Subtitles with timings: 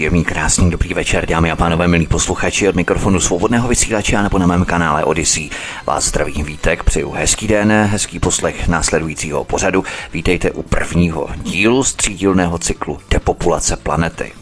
[0.00, 4.38] Příjemný, krásný, dobrý večer, dámy a pánové, milí posluchači od mikrofonu svobodného vysílače a nebo
[4.38, 5.50] na mém kanále Odyssey.
[5.86, 9.84] Vás zdraví Vítek, přeju hezký den, hezký poslech následujícího pořadu.
[10.12, 14.32] Vítejte u prvního dílu z třídílného cyklu Depopulace planety.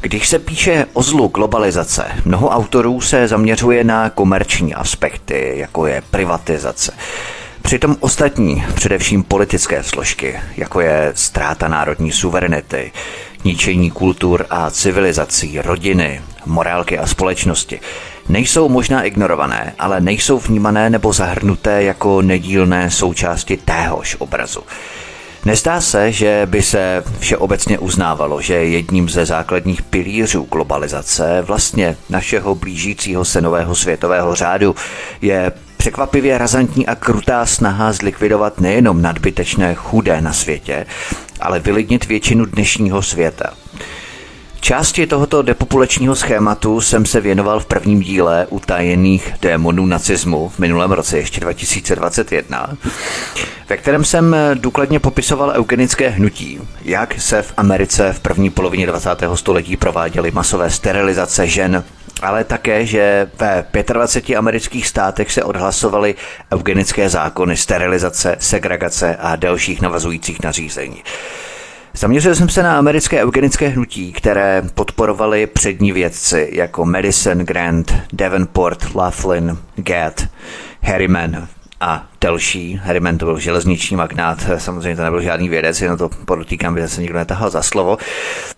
[0.00, 6.02] Když se píše o zlu globalizace, mnoho autorů se zaměřuje na komerční aspekty, jako je
[6.10, 6.92] privatizace.
[7.62, 12.92] Přitom ostatní, především politické složky, jako je ztráta národní suverenity,
[13.44, 17.80] ničení kultur a civilizací, rodiny, morálky a společnosti,
[18.28, 24.60] nejsou možná ignorované, ale nejsou vnímané nebo zahrnuté jako nedílné součásti téhož obrazu.
[25.44, 32.54] Nezdá se, že by se všeobecně uznávalo, že jedním ze základních pilířů globalizace, vlastně našeho
[32.54, 34.74] blížícího se nového světového řádu,
[35.22, 40.86] je překvapivě razantní a krutá snaha zlikvidovat nejenom nadbytečné chudé na světě,
[41.40, 43.54] ale vylidnit většinu dnešního světa.
[44.60, 50.92] Části tohoto depopulačního schématu jsem se věnoval v prvním díle utajených démonů nacismu v minulém
[50.92, 52.76] roce, ještě 2021,
[53.68, 59.10] ve kterém jsem důkladně popisoval eugenické hnutí, jak se v Americe v první polovině 20.
[59.34, 61.84] století prováděly masové sterilizace žen,
[62.22, 66.14] ale také, že ve 25 amerických státech se odhlasovaly
[66.52, 71.02] eugenické zákony, sterilizace, segregace a dalších navazujících nařízení.
[71.94, 78.94] Zaměřil jsem se na americké eugenické hnutí, které podporovali přední vědci jako Madison, Grant, Davenport,
[78.94, 80.28] Laughlin, Gatt,
[80.82, 81.48] Harriman
[81.80, 82.80] a další.
[82.84, 87.00] Harriman to byl železniční magnát, samozřejmě to nebyl žádný vědec, jenom to podotýkám, že se
[87.00, 87.98] nikdo netahal za slovo.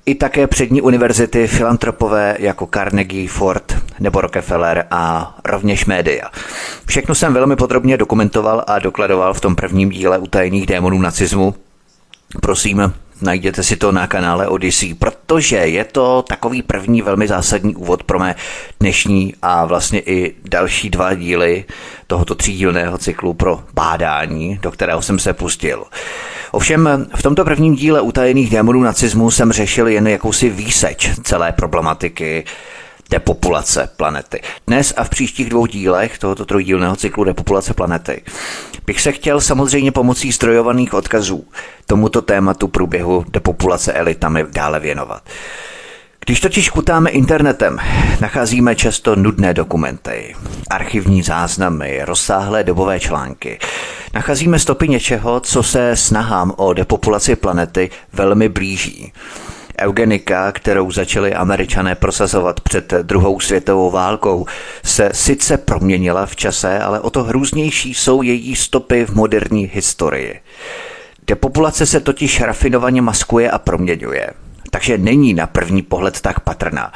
[0.07, 6.31] I také přední univerzity, filantropové jako Carnegie, Ford nebo Rockefeller a rovněž média.
[6.87, 11.55] Všechno jsem velmi podrobně dokumentoval a dokladoval v tom prvním díle utajených démonů nacismu.
[12.41, 12.93] Prosím,
[13.23, 18.19] Najděte si to na kanále Odyssey, protože je to takový první velmi zásadní úvod pro
[18.19, 18.35] mé
[18.81, 21.65] dnešní a vlastně i další dva díly
[22.07, 25.85] tohoto třídílného cyklu pro bádání, do kterého jsem se pustil.
[26.53, 32.45] Ovšem v tomto prvním díle utajených démonů nacismu jsem řešil jen jakousi výseč celé problematiky
[33.11, 34.41] depopulace planety.
[34.67, 38.23] Dnes a v příštích dvou dílech tohoto trojdílného cyklu depopulace planety
[38.87, 41.45] bych se chtěl samozřejmě pomocí strojovaných odkazů
[41.87, 45.23] tomuto tématu průběhu depopulace elitami dále věnovat.
[46.27, 47.79] Když totiž kutáme internetem,
[48.21, 50.37] nacházíme často nudné dokumenty,
[50.71, 53.59] archivní záznamy, rozsáhlé dobové články.
[54.15, 59.13] Nacházíme stopy něčeho, co se snahám o depopulaci planety velmi blíží.
[59.81, 64.47] Eugenika, kterou začali američané prosazovat před druhou světovou válkou,
[64.85, 70.41] se sice proměnila v čase, ale o to hrůznější jsou její stopy v moderní historii.
[71.27, 74.31] Depopulace se totiž rafinovaně maskuje a proměňuje,
[74.71, 76.93] takže není na první pohled tak patrná.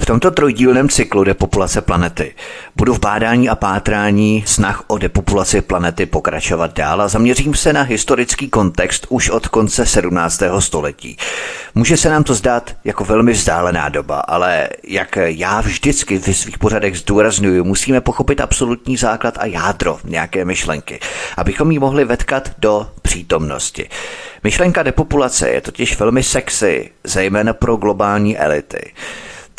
[0.00, 2.34] V tomto trojdílném cyklu depopulace planety
[2.76, 7.82] budu v bádání a pátrání snah o depopulaci planety pokračovat dál a zaměřím se na
[7.82, 10.42] historický kontext už od konce 17.
[10.58, 11.16] století.
[11.74, 16.58] Může se nám to zdát jako velmi vzdálená doba, ale jak já vždycky v svých
[16.58, 21.00] pořadech zdůraznuju, musíme pochopit absolutní základ a jádro nějaké myšlenky,
[21.36, 23.88] abychom ji mohli vetkat do přítomnosti.
[24.44, 28.92] Myšlenka depopulace je totiž velmi sexy, zejména pro globální elity.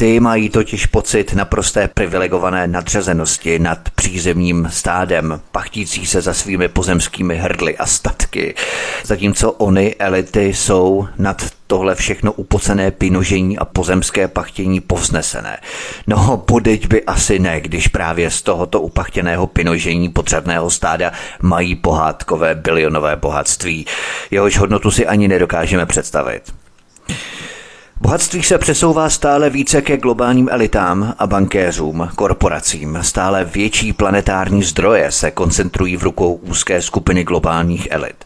[0.02, 7.36] Ty mají totiž pocit naprosté privilegované nadřazenosti nad přízemním stádem, pachtící se za svými pozemskými
[7.36, 8.56] hrdly a statky,
[9.04, 15.58] zatímco oni, elity, jsou nad tohle všechno upocené pinožení a pozemské pachtění povznesené.
[16.08, 22.56] No, podeď by asi ne, když právě z tohoto upachtěného pinožení podřadného stáda mají pohádkové
[22.56, 23.86] bilionové bohatství.
[24.32, 26.44] Jehož hodnotu si ani nedokážeme představit.
[28.02, 33.00] Bohatství se přesouvá stále více ke globálním elitám a bankéřům, korporacím.
[33.02, 38.26] Stále větší planetární zdroje se koncentrují v rukou úzké skupiny globálních elit.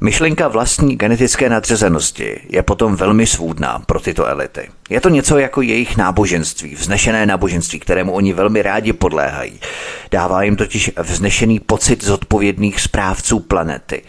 [0.00, 4.70] Myšlenka vlastní genetické nadřazenosti je potom velmi svůdná pro tyto elity.
[4.90, 9.60] Je to něco jako jejich náboženství, vznešené náboženství, kterému oni velmi rádi podléhají.
[10.10, 14.02] Dává jim totiž vznešený pocit zodpovědných správců planety.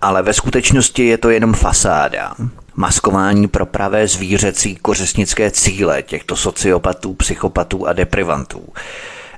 [0.00, 2.34] Ale ve skutečnosti je to jenom fasáda
[2.78, 8.68] maskování pro pravé zvířecí kořesnické cíle těchto sociopatů, psychopatů a deprivantů.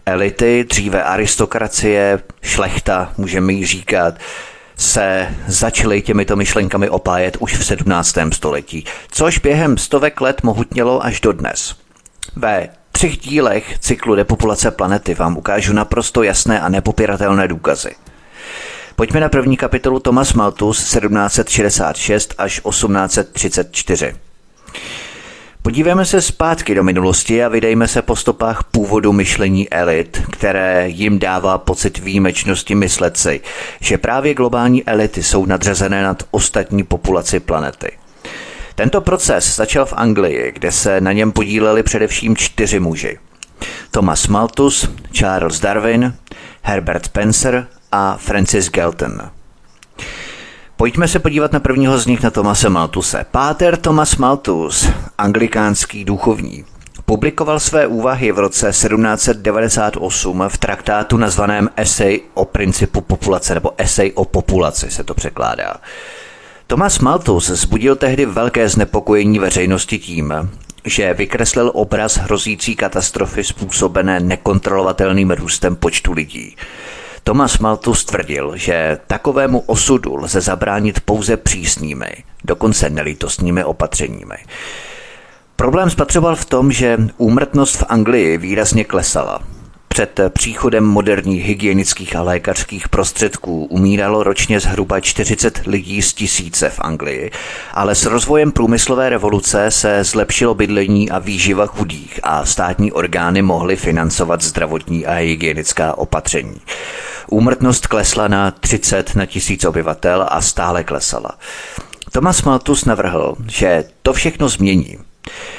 [0.06, 4.14] Elity, dříve aristokracie, šlechta, můžeme jí říkat,
[4.76, 8.14] se začaly těmito myšlenkami opájet už v 17.
[8.32, 11.76] století, což během stovek let mohutnělo až do dnes.
[12.36, 17.90] Ve třech dílech cyklu depopulace planety vám ukážu naprosto jasné a nepopiratelné důkazy.
[19.00, 24.14] Pojďme na první kapitolu Thomas Malthus 1766 až 1834.
[25.62, 31.19] Podívejme se zpátky do minulosti a vydejme se po stopách původu myšlení elit, které jim
[31.19, 33.41] dává pocit výjimečnosti myslet si,
[33.81, 37.93] že právě globální elity jsou nadřazené nad ostatní populaci planety.
[38.75, 43.19] Tento proces začal v Anglii, kde se na něm podíleli především čtyři muži.
[43.91, 46.14] Thomas Malthus, Charles Darwin,
[46.62, 49.31] Herbert Spencer a Francis Galton.
[50.76, 53.26] Pojďme se podívat na prvního z nich, na Tomase Maltuse.
[53.31, 54.88] Páter Thomas Malthus,
[55.19, 56.64] anglikánský duchovní,
[57.04, 64.12] publikoval své úvahy v roce 1798 v traktátu nazvaném Essay o principu populace, nebo Essay
[64.14, 65.76] o populaci se to překládá.
[66.66, 70.34] Thomas Malthus zbudil tehdy velké znepokojení veřejnosti tím,
[70.84, 76.56] že vykreslil obraz hrozící katastrofy způsobené nekontrolovatelným růstem počtu lidí.
[77.31, 82.11] Thomas Malthus tvrdil, že takovému osudu lze zabránit pouze přísnými,
[82.44, 84.35] dokonce nelítostnými opatřeními.
[85.56, 89.43] Problém spatřoval v tom, že úmrtnost v Anglii výrazně klesala.
[90.00, 96.81] Před příchodem moderních hygienických a lékařských prostředků umíralo ročně zhruba 40 lidí z tisíce v
[96.81, 97.31] Anglii,
[97.75, 103.76] ale s rozvojem průmyslové revoluce se zlepšilo bydlení a výživa chudých a státní orgány mohly
[103.76, 106.61] financovat zdravotní a hygienická opatření.
[107.31, 111.31] Úmrtnost klesla na 30 na tisíc obyvatel a stále klesala.
[112.12, 115.09] Thomas Malthus navrhl, že to všechno změní.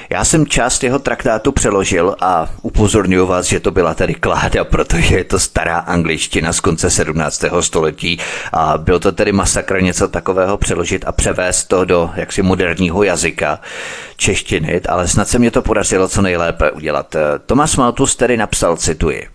[0.09, 5.15] Já jsem část jeho traktátu přeložil a upozorňuji vás, že to byla tady kláda, protože
[5.15, 7.43] je to stará angličtina z konce 17.
[7.59, 8.19] století
[8.53, 13.59] a byl to tedy masakr něco takového přeložit a převést to do jaksi moderního jazyka
[14.17, 17.15] češtiny, ale snad se mě to podařilo co nejlépe udělat.
[17.45, 19.27] Thomas Malthus tedy napsal, cituji,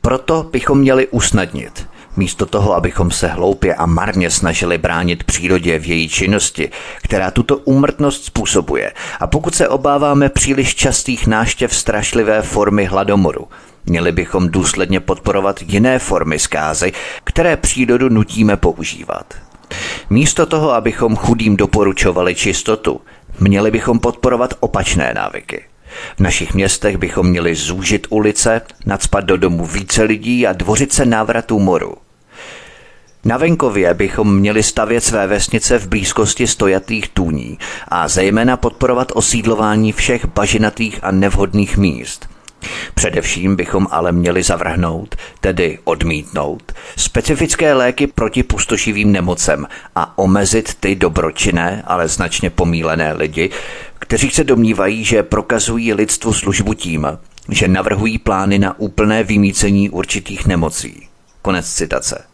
[0.00, 1.86] proto bychom měli usnadnit.
[2.16, 6.70] Místo toho, abychom se hloupě a marně snažili bránit přírodě v její činnosti,
[7.02, 13.48] která tuto úmrtnost způsobuje, a pokud se obáváme příliš častých náštěv strašlivé formy hladomoru,
[13.86, 16.92] měli bychom důsledně podporovat jiné formy zkázy,
[17.24, 19.34] které přírodu nutíme používat.
[20.10, 23.00] Místo toho, abychom chudým doporučovali čistotu,
[23.40, 25.64] měli bychom podporovat opačné návyky.
[26.16, 31.06] V našich městech bychom měli zúžit ulice, nadspat do domu více lidí a dvořit se
[31.06, 32.01] návratu moru.
[33.24, 37.58] Na venkově bychom měli stavět své vesnice v blízkosti stojatých tůní
[37.88, 42.28] a zejména podporovat osídlování všech bažinatých a nevhodných míst.
[42.94, 50.94] Především bychom ale měli zavrhnout, tedy odmítnout, specifické léky proti pustošivým nemocem a omezit ty
[50.94, 53.50] dobročinné, ale značně pomílené lidi,
[53.98, 60.46] kteří se domnívají, že prokazují lidstvu službu tím, že navrhují plány na úplné vymícení určitých
[60.46, 61.08] nemocí.
[61.42, 62.31] Konec citace.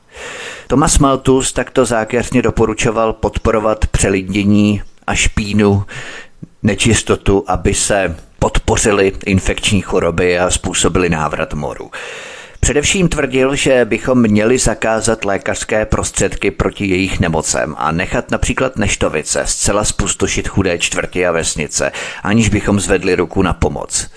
[0.66, 5.84] Thomas Malthus takto zákeřně doporučoval podporovat přelidnění a špínu,
[6.62, 11.90] nečistotu, aby se podpořili infekční choroby a způsobili návrat moru.
[12.60, 19.42] Především tvrdil, že bychom měli zakázat lékařské prostředky proti jejich nemocem a nechat například neštovice
[19.46, 21.92] zcela spustošit chudé čtvrti a vesnice,
[22.22, 24.10] aniž bychom zvedli ruku na pomoc.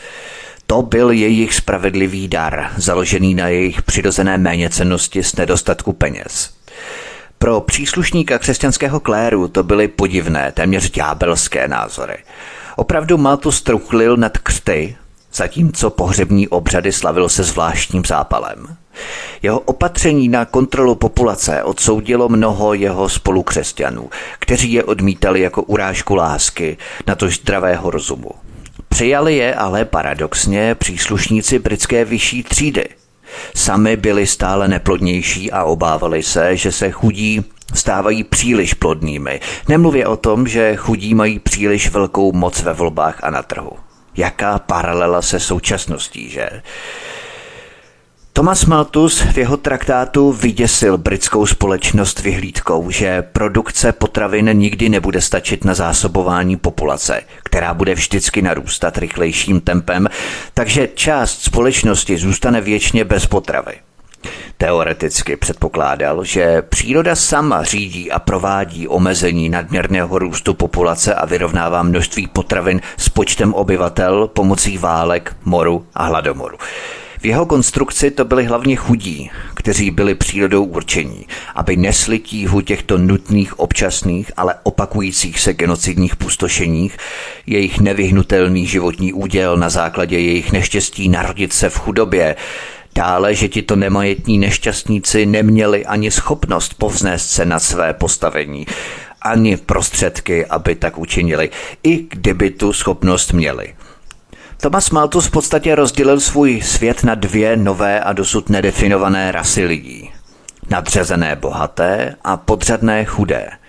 [0.72, 6.54] To byl jejich spravedlivý dar, založený na jejich přirozené méněcennosti z nedostatku peněz.
[7.40, 12.18] Pro příslušníka křesťanského kléru to byly podivné, téměř ďábelské názory.
[12.76, 14.96] Opravdu Maltus truchlil nad křty,
[15.34, 18.76] zatímco pohřební obřady slavil se zvláštním zápalem.
[19.42, 24.10] Jeho opatření na kontrolu populace odsoudilo mnoho jeho spolukřesťanů,
[24.40, 28.32] kteří je odmítali jako urážku lásky, na to zdravého rozumu.
[28.92, 32.86] Přijali je ale paradoxně příslušníci britské vyšší třídy.
[33.56, 37.44] Sami byli stále neplodnější a obávali se, že se chudí
[37.74, 39.40] stávají příliš plodnými.
[39.68, 43.72] Nemluvě o tom, že chudí mají příliš velkou moc ve volbách a na trhu.
[44.18, 46.50] Jaká paralela se současností, že?
[48.34, 55.66] Thomas Malthus v jeho traktátu vyděsil britskou společnost vyhlídkou, že produkce potravin nikdy nebude stačit
[55.66, 60.08] na zásobování populace, která bude vždycky narůstat rychlejším tempem,
[60.54, 63.74] takže část společnosti zůstane věčně bez potravy.
[64.58, 72.28] Teoreticky předpokládal, že příroda sama řídí a provádí omezení nadměrného růstu populace a vyrovnává množství
[72.28, 76.58] potravin s počtem obyvatel pomocí válek, moru a hladomoru.
[77.22, 81.26] V jeho konstrukci to byli hlavně chudí, kteří byli přírodou určení,
[81.56, 86.98] aby nesli tíhu těchto nutných občasných, ale opakujících se genocidních pustošeních,
[87.46, 92.36] jejich nevyhnutelný životní úděl na základě jejich neštěstí narodit se v chudobě,
[92.96, 98.66] Dále, že tito nemajetní nešťastníci neměli ani schopnost povznést se na své postavení,
[99.22, 101.50] ani prostředky, aby tak učinili,
[101.84, 103.74] i kdyby tu schopnost měli.
[104.62, 110.12] Thomas Malthus v podstatě rozdělil svůj svět na dvě nové a dosud nedefinované rasy lidí.
[110.70, 113.50] Nadřazené bohaté a podřadné chudé–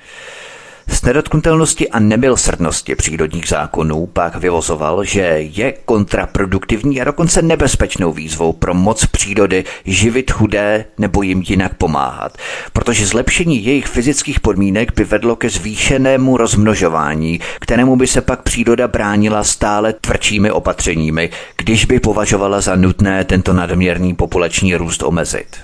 [0.88, 8.52] z nedotknutelnosti a nemilsrdnosti přírodních zákonů pak vyvozoval, že je kontraproduktivní a dokonce nebezpečnou výzvou
[8.52, 12.38] pro moc přírody živit chudé nebo jim jinak pomáhat,
[12.72, 18.88] protože zlepšení jejich fyzických podmínek by vedlo ke zvýšenému rozmnožování, kterému by se pak příroda
[18.88, 25.56] bránila stále tvrdšími opatřeními, když by považovala za nutné tento nadměrný populační růst omezit.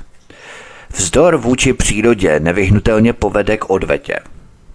[0.94, 4.18] Vzdor vůči přírodě nevyhnutelně povede k odvetě.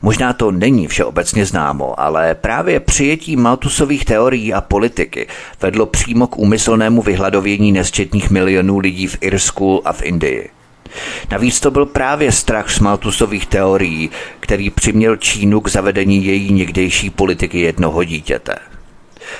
[0.05, 5.27] Možná to není všeobecně známo, ale právě přijetí Maltusových teorií a politiky
[5.61, 10.49] vedlo přímo k úmyslnému vyhladovění nesčetných milionů lidí v Irsku a v Indii.
[11.31, 17.09] Navíc to byl právě strach z Maltusových teorií, který přiměl Čínu k zavedení její někdejší
[17.09, 18.55] politiky jednoho dítěte.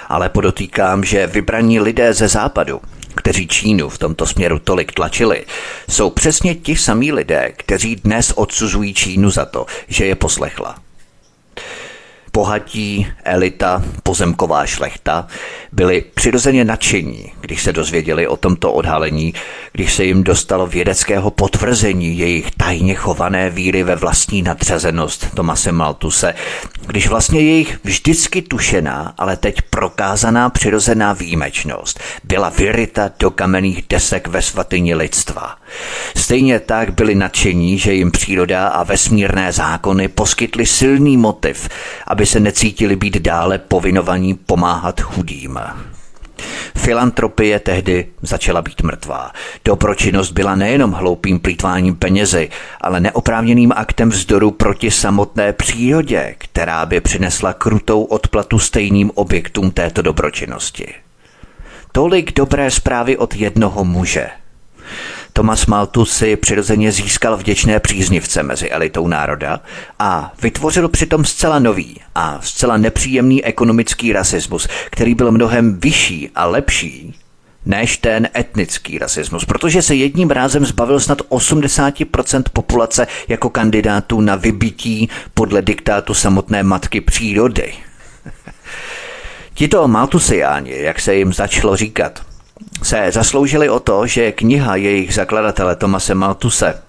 [0.10, 2.82] Ale podotýkám, že vybraní lidé ze západu
[3.16, 5.46] kteří Čínu v tomto směru tolik tlačili,
[5.90, 10.83] jsou přesně ti samí lidé, kteří dnes odsuzují Čínu za to, že je poslechla
[12.34, 15.28] bohatí, elita, pozemková šlechta
[15.72, 19.34] byli přirozeně nadšení, když se dozvěděli o tomto odhalení,
[19.72, 26.34] když se jim dostalo vědeckého potvrzení jejich tajně chované víry ve vlastní nadřazenost Tomase Maltuse,
[26.86, 34.28] když vlastně jejich vždycky tušená, ale teď prokázaná přirozená výjimečnost byla vyryta do kamenných desek
[34.28, 35.56] ve svatyni lidstva.
[36.18, 41.70] Stejně tak byli nadšení, že jim příroda a vesmírné zákony poskytly silný motiv,
[42.08, 45.60] aby se necítili být dále povinovaní pomáhat chudým.
[46.78, 49.32] Filantropie tehdy začala být mrtvá.
[49.66, 52.50] Dobročinnost byla nejenom hloupým plítváním penězi,
[52.82, 60.02] ale neoprávněným aktem vzdoru proti samotné přírodě, která by přinesla krutou odplatu stejným objektům této
[60.02, 60.94] dobročinnosti.
[61.92, 64.30] Tolik dobré zprávy od jednoho muže–
[65.34, 69.60] Thomas Malthus si přirozeně získal vděčné příznivce mezi elitou národa
[70.00, 76.46] a vytvořil přitom zcela nový a zcela nepříjemný ekonomický rasismus, který byl mnohem vyšší a
[76.46, 77.16] lepší
[77.66, 84.36] než ten etnický rasismus, protože se jedním rázem zbavil snad 80% populace jako kandidátů na
[84.36, 87.74] vybití podle diktátu samotné matky přírody.
[89.54, 92.22] Tito Maltusiáni, jak se jim začalo říkat,
[92.84, 96.82] se zasloužili o to, že kniha jejich zakladatele Tomase Maltuse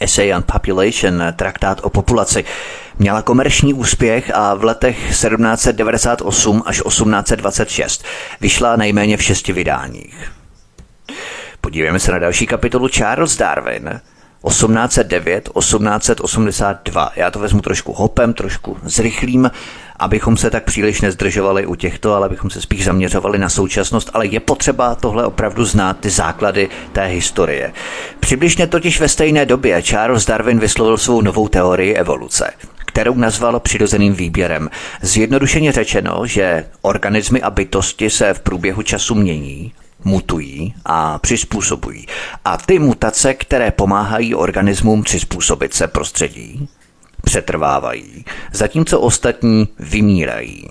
[0.00, 2.44] Essay on Population, traktát o populaci,
[2.98, 8.04] měla komerční úspěch a v letech 1798 až 1826
[8.40, 10.32] vyšla nejméně v šesti vydáních.
[11.60, 14.00] Podívejme se na další kapitolu Charles Darwin,
[14.46, 17.12] 1809, 1882.
[17.16, 19.50] Já to vezmu trošku hopem, trošku zrychlím
[19.98, 24.26] abychom se tak příliš nezdržovali u těchto, ale abychom se spíš zaměřovali na současnost, ale
[24.26, 27.72] je potřeba tohle opravdu znát, ty základy té historie.
[28.20, 32.50] Přibližně totiž ve stejné době Charles Darwin vyslovil svou novou teorii evoluce
[32.86, 34.70] kterou nazval přirozeným výběrem.
[35.02, 39.72] Zjednodušeně řečeno, že organismy a bytosti se v průběhu času mění,
[40.04, 42.06] mutují a přizpůsobují.
[42.44, 46.68] A ty mutace, které pomáhají organismům přizpůsobit se prostředí,
[47.24, 50.68] přetrvávají, zatímco ostatní vymírají.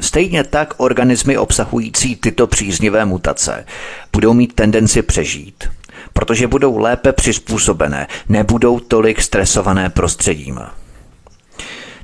[0.00, 3.66] Stejně tak organismy obsahující tyto příznivé mutace
[4.12, 5.68] budou mít tendenci přežít,
[6.12, 10.60] protože budou lépe přizpůsobené, nebudou tolik stresované prostředím.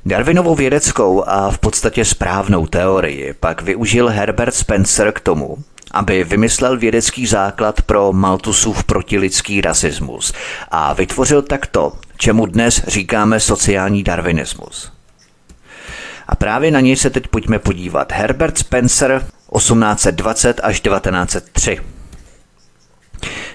[0.05, 5.57] Darwinovou vědeckou a v podstatě správnou teorii pak využil Herbert Spencer k tomu,
[5.91, 10.33] aby vymyslel vědecký základ pro Malthusův protilidský rasismus
[10.71, 14.91] a vytvořil takto, čemu dnes říkáme sociální darwinismus.
[16.27, 18.11] A právě na něj se teď pojďme podívat.
[18.11, 19.25] Herbert Spencer
[19.55, 21.79] 1820 až 1903.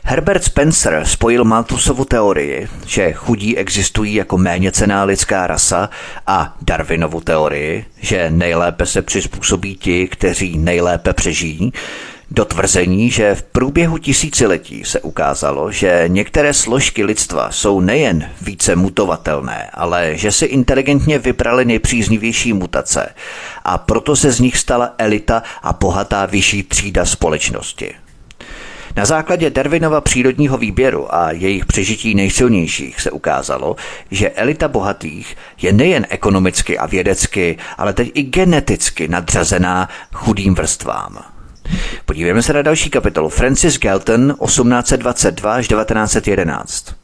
[0.05, 5.91] Herbert Spencer spojil Malthusovu teorii, že chudí existují jako méně cená lidská rasa
[6.27, 11.73] a Darwinovu teorii, že nejlépe se přizpůsobí ti, kteří nejlépe přežijí,
[12.31, 18.77] do tvrzení, že v průběhu tisíciletí se ukázalo, že některé složky lidstva jsou nejen více
[18.77, 23.15] mutovatelné, ale že si inteligentně vybrali nejpříznivější mutace
[23.65, 27.95] a proto se z nich stala elita a bohatá vyšší třída společnosti.
[28.97, 33.77] Na základě Darwinova přírodního výběru a jejich přežití nejsilnějších se ukázalo,
[34.11, 41.30] že elita bohatých je nejen ekonomicky a vědecky, ale teď i geneticky nadřazená chudým vrstvám.
[42.05, 43.29] Podívejme se na další kapitolu.
[43.29, 47.00] Francis Galton 1822 až 1911.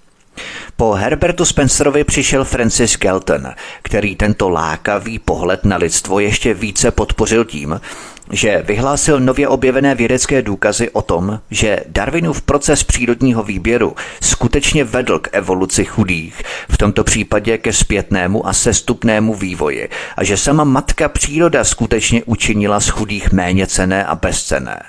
[0.77, 3.49] Po Herbertu Spencerovi přišel Francis Galton,
[3.83, 7.81] který tento lákavý pohled na lidstvo ještě více podpořil tím,
[8.31, 15.19] že vyhlásil nově objevené vědecké důkazy o tom, že Darwinův proces přírodního výběru skutečně vedl
[15.19, 21.09] k evoluci chudých, v tomto případě ke zpětnému a sestupnému vývoji, a že sama matka
[21.09, 24.83] příroda skutečně učinila z chudých méně cené a bezcené.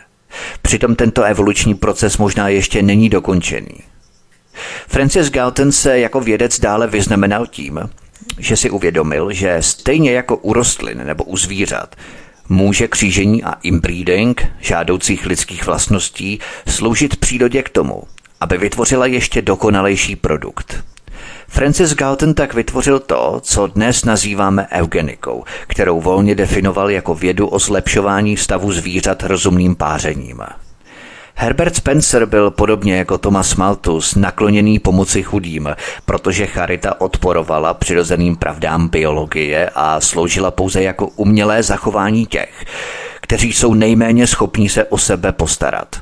[0.61, 3.77] Přitom tento evoluční proces možná ještě není dokončený.
[4.87, 7.79] Francis Galton se jako vědec dále vyznamenal tím,
[8.39, 11.95] že si uvědomil, že stejně jako u rostlin nebo u zvířat,
[12.49, 18.03] může křížení a inbreeding žádoucích lidských vlastností sloužit přírodě k tomu,
[18.39, 20.83] aby vytvořila ještě dokonalejší produkt.
[21.47, 27.59] Francis Galton tak vytvořil to, co dnes nazýváme eugenikou, kterou volně definoval jako vědu o
[27.59, 30.41] zlepšování stavu zvířat rozumným pářením.
[31.39, 35.69] Herbert Spencer byl podobně jako Thomas Malthus nakloněný pomoci chudým,
[36.05, 42.65] protože charita odporovala přirozeným pravdám biologie a sloužila pouze jako umělé zachování těch,
[43.21, 45.95] kteří jsou nejméně schopní se o sebe postarat.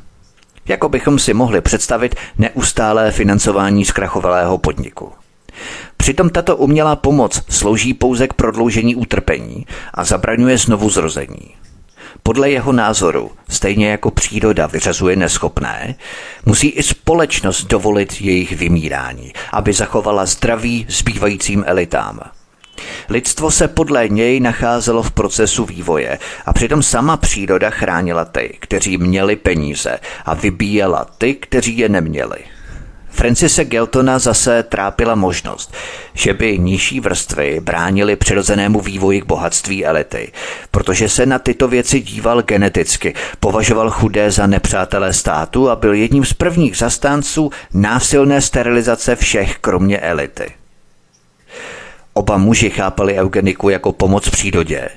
[0.68, 5.12] Jako bychom si mohli představit neustálé financování zkrachovalého podniku.
[5.98, 11.65] Přitom tato umělá pomoc slouží pouze k prodloužení utrpení a zabraňuje znovu zrození.
[12.28, 15.96] Podle jeho názoru, stejně jako příroda vyřazuje neschopné,
[16.46, 22.20] musí i společnost dovolit jejich vymírání, aby zachovala zdraví zbývajícím elitám.
[23.10, 28.98] Lidstvo se podle něj nacházelo v procesu vývoje a přitom sama příroda chránila ty, kteří
[28.98, 32.55] měli peníze a vybíjela ty, kteří je neměli.
[33.16, 35.74] Francise Geltona zase trápila možnost,
[36.14, 40.32] že by nižší vrstvy bránili přirozenému vývoji k bohatství elity,
[40.72, 46.26] protože se na tyto věci díval geneticky, považoval chudé za nepřátelé státu a byl jedním
[46.26, 50.52] z prvních zastánců násilné sterilizace všech kromě elity.
[52.14, 54.90] Oba muži chápali eugeniku jako pomoc přírodě,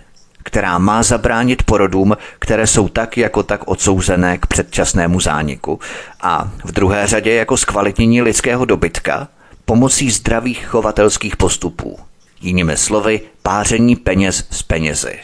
[0.43, 5.81] která má zabránit porodům, které jsou tak jako tak odsouzené k předčasnému zániku
[6.21, 9.29] a v druhé řadě jako zkvalitnění lidského dobytka
[9.65, 11.99] pomocí zdravých chovatelských postupů.
[12.41, 15.19] Jinými slovy, páření peněz z penězi.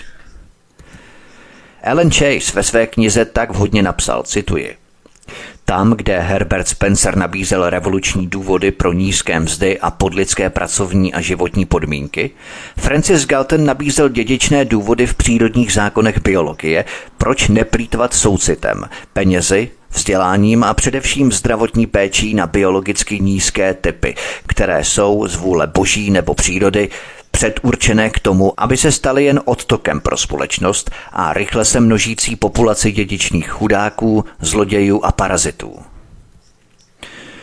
[1.83, 4.77] Ellen Chase ve své knize tak vhodně napsal, cituji,
[5.65, 11.65] tam, kde Herbert Spencer nabízel revoluční důvody pro nízké mzdy a podlidské pracovní a životní
[11.65, 12.31] podmínky,
[12.77, 16.85] Francis Galton nabízel dědičné důvody v přírodních zákonech biologie,
[17.19, 24.15] proč neplýtvat soucitem, penězi, vzděláním a především zdravotní péčí na biologicky nízké typy,
[24.47, 26.89] které jsou z vůle boží nebo přírody
[27.51, 32.93] předurčené k tomu, aby se staly jen odtokem pro společnost a rychle se množící populaci
[32.93, 35.79] dědičných chudáků, zlodějů a parazitů.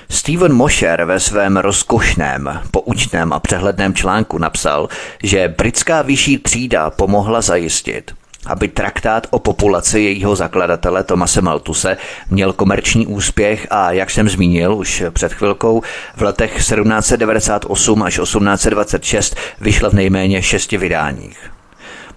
[0.09, 4.89] Steven Mosher ve svém rozkošném, poučném a přehledném článku napsal,
[5.23, 8.11] že britská vyšší třída pomohla zajistit,
[8.45, 11.97] aby traktát o populaci jejího zakladatele Tomase Maltuse
[12.30, 15.82] měl komerční úspěch a, jak jsem zmínil už před chvilkou,
[16.15, 21.51] v letech 1798 až 1826 vyšla v nejméně šesti vydáních.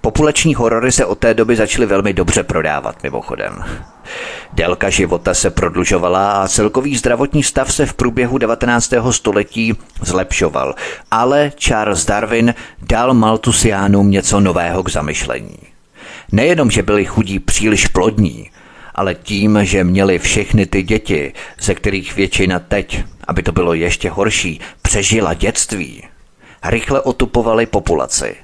[0.00, 3.64] Populační horory se od té doby začaly velmi dobře prodávat, mimochodem.
[4.52, 8.92] Délka života se prodlužovala a celkový zdravotní stav se v průběhu 19.
[9.10, 10.74] století zlepšoval,
[11.10, 15.73] ale Charles Darwin dal Maltusiánům něco nového k zamyšlení.
[16.32, 18.50] Nejenom, že byli chudí příliš plodní,
[18.94, 24.10] ale tím, že měli všechny ty děti, ze kterých většina teď, aby to bylo ještě
[24.10, 26.02] horší, přežila dětství,
[26.64, 28.36] rychle otupovali populaci.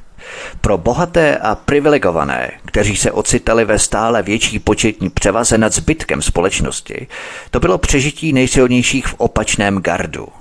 [0.60, 7.06] Pro bohaté a privilegované, kteří se ocitali ve stále větší početní převaze nad zbytkem společnosti,
[7.50, 10.28] to bylo přežití nejsilnějších v opačném gardu–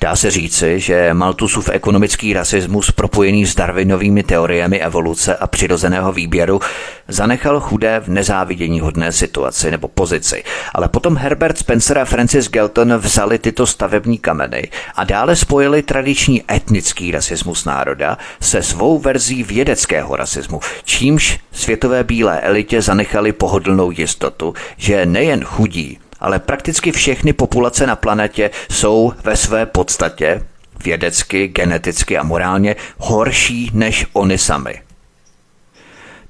[0.00, 6.60] Dá se říci, že Maltusův ekonomický rasismus propojený s Darwinovými teoriemi evoluce a přirozeného výběru
[7.08, 10.44] zanechal chudé v nezávidění hodné situaci nebo pozici.
[10.74, 16.42] Ale potom Herbert Spencer a Francis Galton vzali tyto stavební kameny a dále spojili tradiční
[16.52, 24.54] etnický rasismus národa se svou verzí vědeckého rasismu, čímž světové bílé elitě zanechali pohodlnou jistotu,
[24.76, 30.42] že nejen chudí, ale prakticky všechny populace na planetě jsou ve své podstatě
[30.84, 34.80] vědecky, geneticky a morálně horší než oni sami.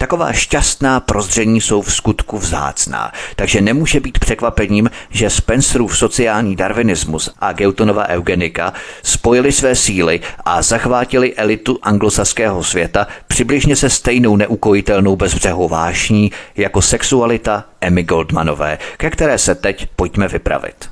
[0.02, 7.30] Taková šťastná prozření jsou v skutku vzácná, takže nemůže být překvapením, že Spencerův sociální darwinismus
[7.38, 15.16] a Geutonova eugenika spojili své síly a zachvátili elitu anglosaského světa přibližně se stejnou neukojitelnou
[15.16, 20.90] bezbřehou vášní jako sexualita Emmy Goldmanové, ke které se teď pojďme vypravit.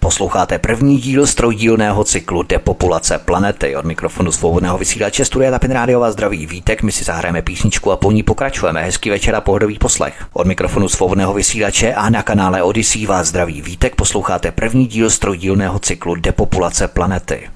[0.00, 3.76] Posloucháte první díl strojdílného cyklu Depopulace planety.
[3.76, 6.82] Od mikrofonu svobodného vysílače Studia Tapin Rádio vás zdraví Vítek.
[6.82, 8.82] My si zahrajeme písničku a po ní pokračujeme.
[8.82, 10.26] Hezký večer a pohodový poslech.
[10.32, 13.94] Od mikrofonu svobodného vysílače a na kanále Odyssey vás zdraví Vítek.
[13.94, 17.50] Posloucháte první díl strojdílného cyklu Depopulace planety.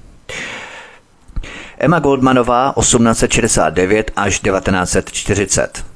[1.77, 5.94] Emma Goldmanová 1869 až 1940.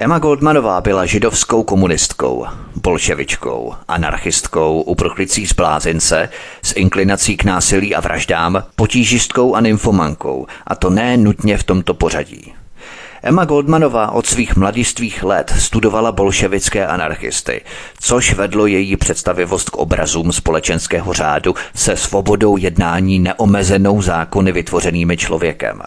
[0.00, 2.46] Emma Goldmanová byla židovskou komunistkou,
[2.82, 6.28] bolševičkou, anarchistkou, uprchlicí z blázince,
[6.62, 11.94] s inklinací k násilí a vraždám, potížistkou a nymfomankou, a to ne nutně v tomto
[11.94, 12.54] pořadí.
[13.22, 17.60] Emma Goldmanová od svých mladistvých let studovala bolševické anarchisty,
[18.00, 25.82] což vedlo její představivost k obrazům společenského řádu se svobodou jednání neomezenou zákony vytvořenými člověkem.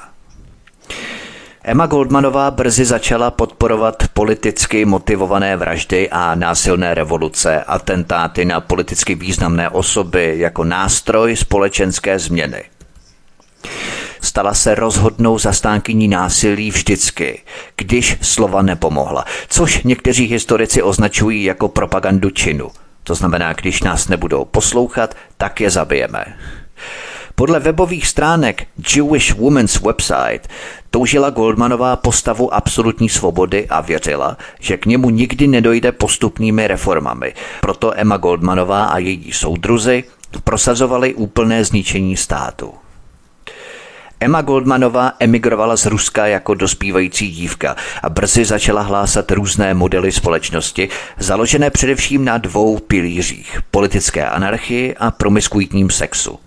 [1.64, 9.70] Emma Goldmanová brzy začala podporovat politicky motivované vraždy a násilné revoluce, atentáty na politicky významné
[9.70, 12.64] osoby jako nástroj společenské změny.
[14.22, 17.42] Stala se rozhodnou zastánkyní násilí vždycky,
[17.76, 22.72] když slova nepomohla, což někteří historici označují jako propagandu činu.
[23.04, 26.26] To znamená, když nás nebudou poslouchat, tak je zabijeme.
[27.36, 30.48] Podle webových stránek Jewish Women's Website
[30.90, 37.34] toužila Goldmanová postavu absolutní svobody a věřila, že k němu nikdy nedojde postupnými reformami.
[37.62, 40.04] Proto Emma Goldmanová a její soudruzy
[40.44, 42.74] prosazovali úplné zničení státu.
[44.20, 50.90] Emma Goldmanová emigrovala z Ruska jako dospívající dívka a brzy začala hlásat různé modely společnosti,
[51.18, 56.40] založené především na dvou pilířích– politické anarchii a promiskuitním sexu.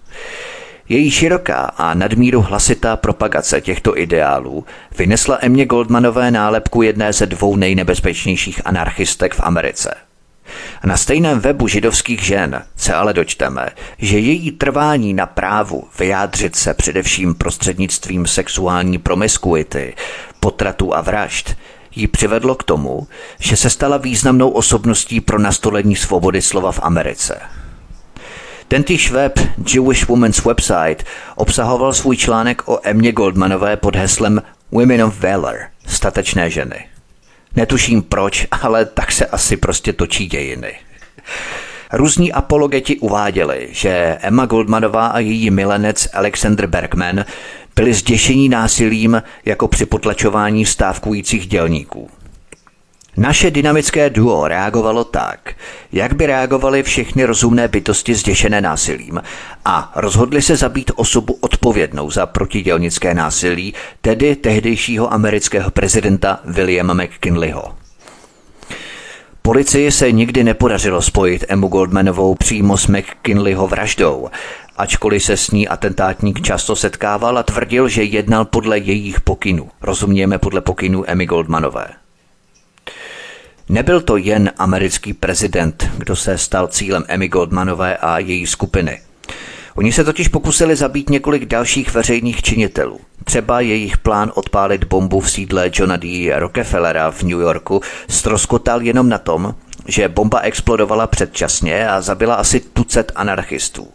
[0.88, 4.64] Její široká a nadmíru hlasitá propagace těchto ideálů
[4.98, 9.94] vynesla Emě Goldmanové nálepku jedné ze dvou nejnebezpečnějších anarchistek v Americe.
[10.84, 13.68] Na stejném webu židovských žen se ale dočteme,
[13.98, 19.94] že její trvání na právu vyjádřit se především prostřednictvím sexuální promiskuity,
[20.40, 21.56] potratu a vražd
[21.96, 23.06] ji přivedlo k tomu,
[23.38, 27.40] že se stala významnou osobností pro nastolení svobody slova v Americe–
[28.68, 29.38] Tentýž web
[29.74, 31.04] Jewish Women's Website
[31.36, 36.84] obsahoval svůj článek o Emě Goldmanové pod heslem Women of Valor, statečné ženy.
[37.56, 40.74] Netuším proč, ale tak se asi prostě točí dějiny.
[41.92, 47.24] Různí apologeti uváděli, že Emma Goldmanová a její milenec Alexander Bergman
[47.76, 52.10] byli zděšení násilím jako při potlačování stávkujících dělníků.
[53.16, 55.54] Naše dynamické duo reagovalo tak,
[55.92, 59.22] jak by reagovaly všechny rozumné bytosti zděšené násilím
[59.64, 67.74] a rozhodli se zabít osobu odpovědnou za protidělnické násilí, tedy tehdejšího amerického prezidenta Williama McKinleyho.
[69.42, 74.28] Policii se nikdy nepodařilo spojit Emu Goldmanovou přímo s McKinleyho vraždou,
[74.76, 79.68] ačkoliv se s ní atentátník často setkával a tvrdil, že jednal podle jejich pokynů.
[79.82, 82.03] Rozumějeme podle pokynů Emmy Goldmanové.
[83.68, 89.00] Nebyl to jen americký prezident, kdo se stal cílem Emmy Goldmanové a její skupiny.
[89.74, 93.00] Oni se totiž pokusili zabít několik dalších veřejných činitelů.
[93.24, 96.32] Třeba jejich plán odpálit bombu v sídle Johna D.
[96.38, 99.54] Rockefellera v New Yorku stroskotal jenom na tom,
[99.86, 103.88] že bomba explodovala předčasně a zabila asi tucet anarchistů.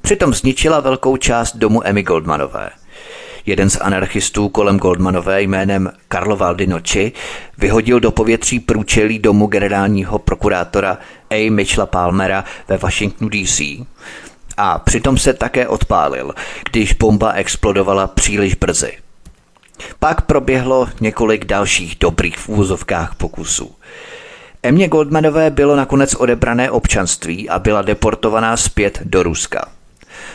[0.00, 2.70] Přitom zničila velkou část domu Emmy Goldmanové–
[3.48, 7.12] Jeden z anarchistů kolem Goldmanové jménem Carlo Valdinoči
[7.58, 10.98] vyhodil do povětří průčelí domu generálního prokurátora
[11.30, 11.50] A.
[11.50, 13.60] Mitchella Palmera ve Washingtonu DC
[14.56, 16.34] a přitom se také odpálil,
[16.70, 18.92] když bomba explodovala příliš brzy.
[19.98, 23.74] Pak proběhlo několik dalších dobrých v úvozovkách pokusů.
[24.62, 29.77] Emě Goldmanové bylo nakonec odebrané občanství a byla deportovaná zpět do Ruska.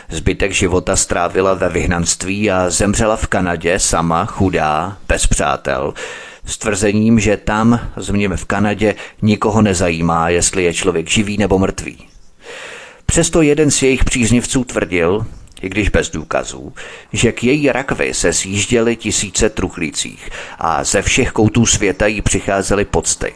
[0.08, 5.94] Zbytek života strávila ve vyhnanství a zemřela v Kanadě sama, chudá, bez přátel,
[6.46, 12.06] s tvrzením, že tam, zmíněme v Kanadě, nikoho nezajímá, jestli je člověk živý nebo mrtvý.
[13.06, 15.26] Přesto jeden z jejich příznivců tvrdil,
[15.62, 16.72] i když bez důkazů,
[17.12, 22.84] že k její rakvi se sjížděly tisíce truchlících a ze všech koutů světa jí přicházely
[22.84, 23.34] pocty.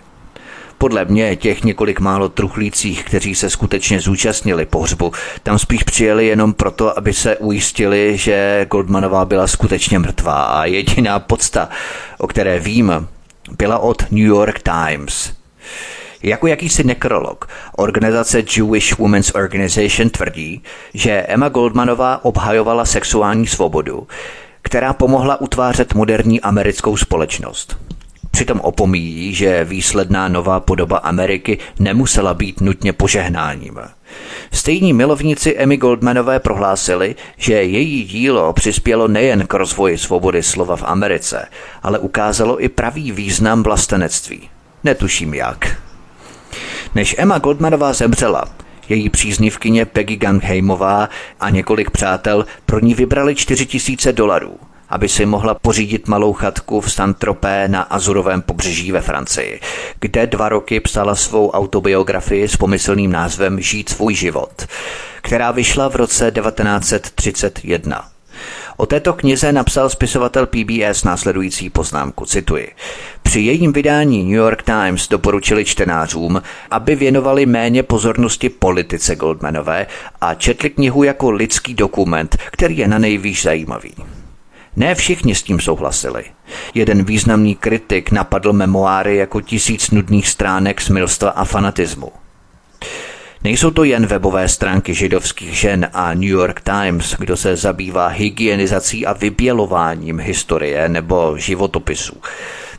[0.78, 5.12] Podle mě těch několik málo truchlících, kteří se skutečně zúčastnili pohřbu,
[5.42, 11.18] tam spíš přijeli jenom proto, aby se ujistili, že Goldmanová byla skutečně mrtvá a jediná
[11.18, 11.68] podsta,
[12.18, 13.08] o které vím,
[13.58, 15.32] byla od New York Times.
[16.22, 20.62] Jako jakýsi nekrolog, organizace Jewish Women's Organization tvrdí,
[20.94, 24.06] že Emma Goldmanová obhajovala sexuální svobodu,
[24.62, 27.76] která pomohla utvářet moderní americkou společnost.
[28.38, 33.78] Přitom opomíjí, že výsledná nová podoba Ameriky nemusela být nutně požehnáním.
[34.52, 40.82] Stejní milovníci Emmy Goldmanové prohlásili, že její dílo přispělo nejen k rozvoji svobody slova v
[40.86, 41.48] Americe,
[41.82, 44.48] ale ukázalo i pravý význam vlastenectví.
[44.84, 45.76] Netuším jak.
[46.94, 48.44] Než Emma Goldmanová zemřela,
[48.88, 51.08] její příznivkyně Peggy Gangheimová
[51.40, 54.58] a několik přátel pro ní vybrali 4000 dolarů–
[54.90, 59.60] aby si mohla pořídit malou chatku v Saint-Tropez na Azurovém pobřeží ve Francii,
[60.00, 64.66] kde dva roky psala svou autobiografii s pomyslným názvem Žít svůj život,
[65.22, 68.08] která vyšla v roce 1931.
[68.76, 72.72] O této knize napsal spisovatel PBS následující poznámku, cituji.
[73.22, 79.86] Při jejím vydání New York Times doporučili čtenářům, aby věnovali méně pozornosti politice Goldmanové
[80.20, 83.94] a četli knihu jako lidský dokument, který je na nejvýš zajímavý.
[84.78, 86.24] Ne všichni s tím souhlasili.
[86.74, 92.12] Jeden významný kritik napadl memoáry jako tisíc nudných stránek smilstva a fanatismu.
[93.44, 99.06] Nejsou to jen webové stránky židovských žen a New York Times, kdo se zabývá hygienizací
[99.06, 102.16] a vybělováním historie nebo životopisů.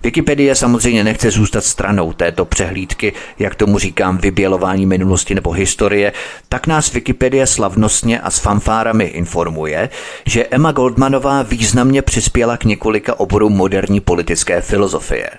[0.04, 6.14] Wikipedie samozřejmě nechce zůstat stranou této přehlídky, jak tomu říkám, vybělování minulosti nebo historie,
[6.50, 9.90] tak nás Wikipedie slavnostně a s fanfárami informuje,
[10.26, 15.30] že Emma Goldmanová významně přispěla k několika oborům moderní politické filozofie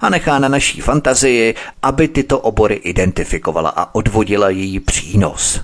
[0.00, 5.60] a nechá na naší fantazii, aby tyto obory identifikovala a odvodila její přínos.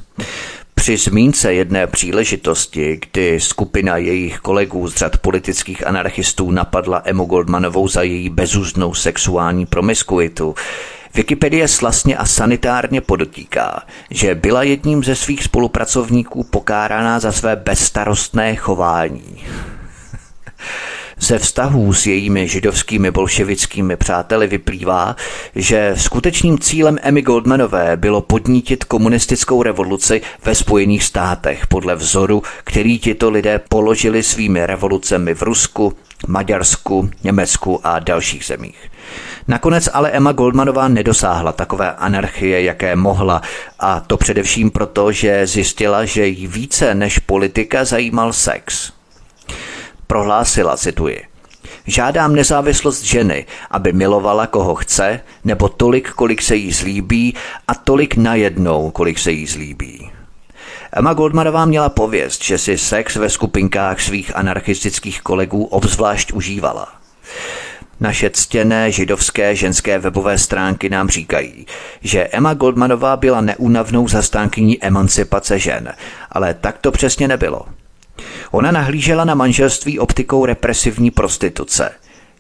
[0.79, 7.89] Při zmínce jedné příležitosti, kdy skupina jejich kolegů z řad politických anarchistů napadla Emu Goldmanovou
[7.89, 10.55] za její bezúznou sexuální promiskuitu,
[11.15, 18.57] Wikipedie slasně a sanitárně podotýká, že byla jedním ze svých spolupracovníků pokáraná za své bezstarostné
[18.57, 19.45] chování.
[21.21, 25.17] Ze vztahů s jejími židovskými bolševickými přáteli vyplývá,
[25.55, 32.99] že skutečným cílem Emmy Goldmanové bylo podnítit komunistickou revoluci ve Spojených státech podle vzoru, který
[32.99, 35.93] tito lidé položili svými revolucemi v Rusku,
[36.27, 38.91] Maďarsku, Německu a dalších zemích.
[39.49, 43.43] Nakonec ale Emma Goldmanová nedosáhla takové anarchie, jaké mohla,
[43.81, 48.96] a to především proto, že zjistila, že jí více než politika zajímal sex
[50.07, 51.23] prohlásila, cituji,
[51.87, 57.35] Žádám nezávislost ženy, aby milovala koho chce, nebo tolik, kolik se jí zlíbí,
[57.69, 60.11] a tolik najednou, kolik se jí zlíbí.
[60.93, 66.89] Emma Goldmanová měla pověst, že si sex ve skupinkách svých anarchistických kolegů obzvlášť užívala.
[68.01, 71.67] Naše ctěné židovské ženské webové stránky nám říkají,
[72.01, 75.93] že Emma Goldmanová byla neúnavnou zastánkyní emancipace žen,
[76.33, 77.67] ale tak to přesně nebylo.
[78.51, 81.93] Ona nahlížela na manželství optikou represivní prostituce.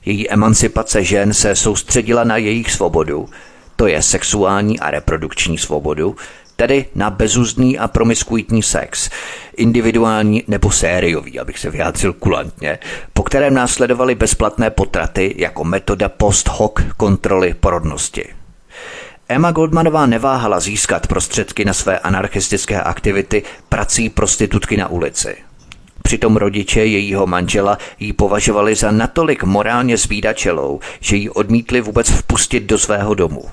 [0.04, 3.28] Její emancipace žen se soustředila na jejich svobodu,
[3.76, 6.16] to je sexuální a reprodukční svobodu,
[6.56, 9.10] tedy na bezúzdný a promiskuitní sex,
[9.56, 12.78] individuální nebo sériový, abych se vyjádřil kulantně,
[13.12, 18.24] po kterém následovaly bezplatné potraty jako metoda post hoc kontroly porodnosti.
[19.28, 25.36] Emma Goldmanová neváhala získat prostředky na své anarchistické aktivity prací prostitutky na ulici.
[26.06, 32.62] Přitom rodiče jejího manžela ji považovali za natolik morálně zbídačelou, že ji odmítli vůbec vpustit
[32.62, 33.44] do svého domu.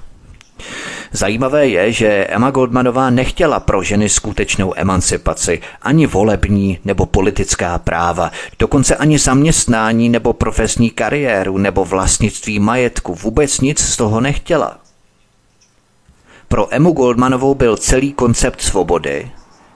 [1.12, 8.32] Zajímavé je, že Emma Goldmanová nechtěla pro ženy skutečnou emancipaci, ani volební nebo politická práva,
[8.60, 14.78] dokonce ani zaměstnání nebo profesní kariéru nebo vlastnictví majetku, vůbec nic z toho nechtěla.
[16.48, 19.32] Pro Emu Goldmanovou byl celý koncept svobody,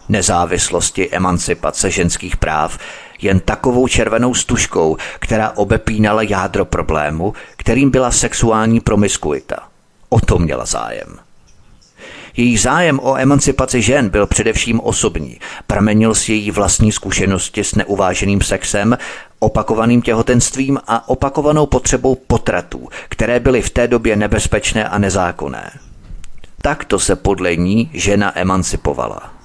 [0.10, 2.78] nezávislosti, emancipace ženských práv
[3.22, 9.56] jen takovou červenou stužkou, která obepínala jádro problému, kterým byla sexuální promiskuita.
[10.10, 11.20] O to měla zájem.
[12.38, 15.40] Její zájem o emancipaci žen byl především osobní.
[15.68, 18.98] Pramenil z její vlastní zkušenosti s neuváženým sexem,
[19.40, 25.72] opakovaným těhotenstvím a opakovanou potřebou potratů, které byly v té době nebezpečné a nezákonné.
[26.62, 29.37] Takto se podle ní žena emancipovala.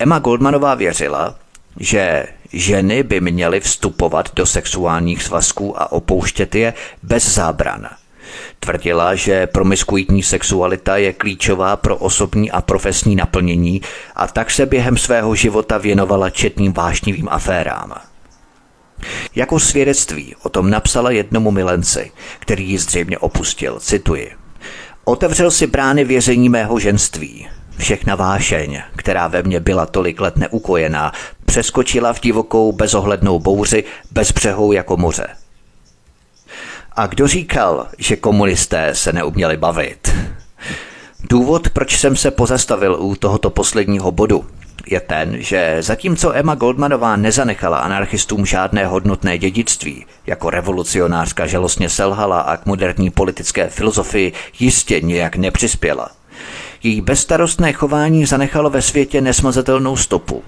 [0.00, 1.34] Emma Goldmanová věřila,
[1.80, 7.88] že ženy by měly vstupovat do sexuálních svazků a opouštět je bez zábran.
[8.60, 13.82] Tvrdila, že promiskuitní sexualita je klíčová pro osobní a profesní naplnění
[14.16, 17.94] a tak se během svého života věnovala četným vášnivým aférám.
[19.34, 24.32] Jako svědectví o tom napsala jednomu milenci, který ji zřejmě opustil, cituji.
[25.04, 27.48] Otevřel si brány vězení mého ženství.
[27.80, 31.12] Všechna vášeň, která ve mně byla tolik let neukojená,
[31.44, 35.26] přeskočila v divokou bezohlednou bouři bez břehou jako moře.
[36.92, 40.14] A kdo říkal, že komunisté se neuměli bavit?
[41.30, 44.46] Důvod, proč jsem se pozastavil u tohoto posledního bodu,
[44.86, 52.40] je ten, že zatímco Emma Goldmanová nezanechala anarchistům žádné hodnotné dědictví, jako revolucionářka žalostně selhala
[52.40, 56.19] a k moderní politické filozofii jistě nijak nepřispěla.
[56.82, 60.42] Její bezstarostné chování zanechalo ve světě nesmazatelnou stopu.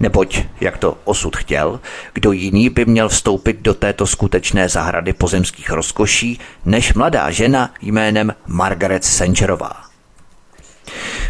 [0.00, 1.80] Neboť, jak to osud chtěl,
[2.12, 8.34] kdo jiný by měl vstoupit do této skutečné zahrady pozemských rozkoší, než mladá žena jménem
[8.46, 9.72] Margaret Sangerová.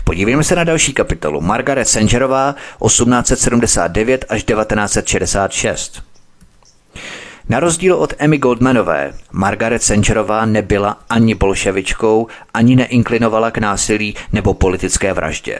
[0.04, 1.40] Podívejme se na další kapitolu.
[1.40, 2.54] Margaret Sangerová
[2.86, 6.13] 1879 až 1966.
[7.48, 14.54] Na rozdíl od Emmy Goldmanové, Margaret Sangerová nebyla ani bolševičkou, ani neinklinovala k násilí nebo
[14.54, 15.58] politické vraždě.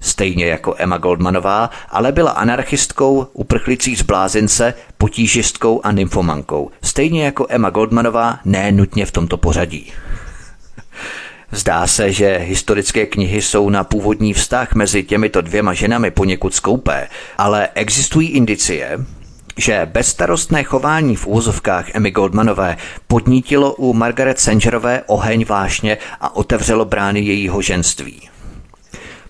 [0.00, 6.70] Stejně jako Emma Goldmanová, ale byla anarchistkou, uprchlící z blázince, potížistkou a nymfomankou.
[6.82, 9.92] Stejně jako Emma Goldmanová, ne nutně v tomto pořadí.
[11.50, 17.08] Zdá se, že historické knihy jsou na původní vztah mezi těmito dvěma ženami poněkud skoupé,
[17.38, 18.98] ale existují indicie,
[19.56, 26.84] že bezstarostné chování v úzovkách Emmy Goldmanové podnítilo u Margaret Sangerové oheň vášně a otevřelo
[26.84, 28.28] brány jejího ženství.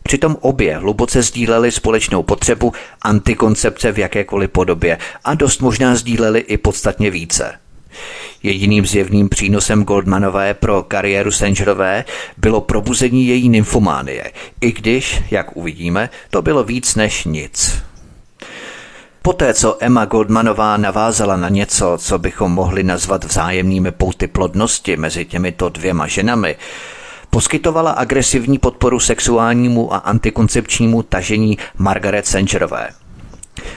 [0.02, 6.56] Přitom obě hluboce sdíleli společnou potřebu antikoncepce v jakékoliv podobě a dost možná sdíleli i
[6.56, 7.58] podstatně více.
[8.42, 12.04] Jediným zjevným přínosem Goldmanové pro kariéru Sangerové
[12.36, 17.82] bylo probuzení její nymfománie, i když, jak uvidíme, to bylo víc než nic.
[19.22, 25.24] Poté, co Emma Goldmanová navázala na něco, co bychom mohli nazvat vzájemnými pouty plodnosti mezi
[25.24, 26.56] těmito dvěma ženami,
[27.30, 32.88] poskytovala agresivní podporu sexuálnímu a antikoncepčnímu tažení Margaret Sangerové.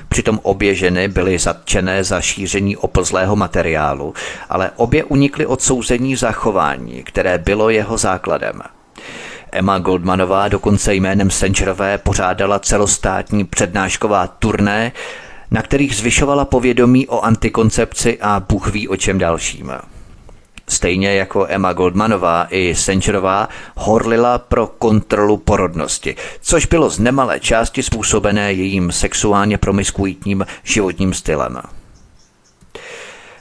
[0.10, 4.14] Přitom obě ženy byly zatčené za šíření oplzlého materiálu,
[4.50, 8.62] ale obě unikly odsouzení za chování, které bylo jeho základem.
[9.52, 14.92] Emma Goldmanová dokonce jménem Sangerové pořádala celostátní přednášková turné,
[15.52, 19.72] na kterých zvyšovala povědomí o antikoncepci a Bůh ví o čem dalším.
[20.68, 27.84] Stejně jako Emma Goldmanová i Sencherová horlila pro kontrolu porodnosti, což bylo z nemalé části
[27.84, 31.62] způsobené jejím sexuálně promiskuitním životním stylem.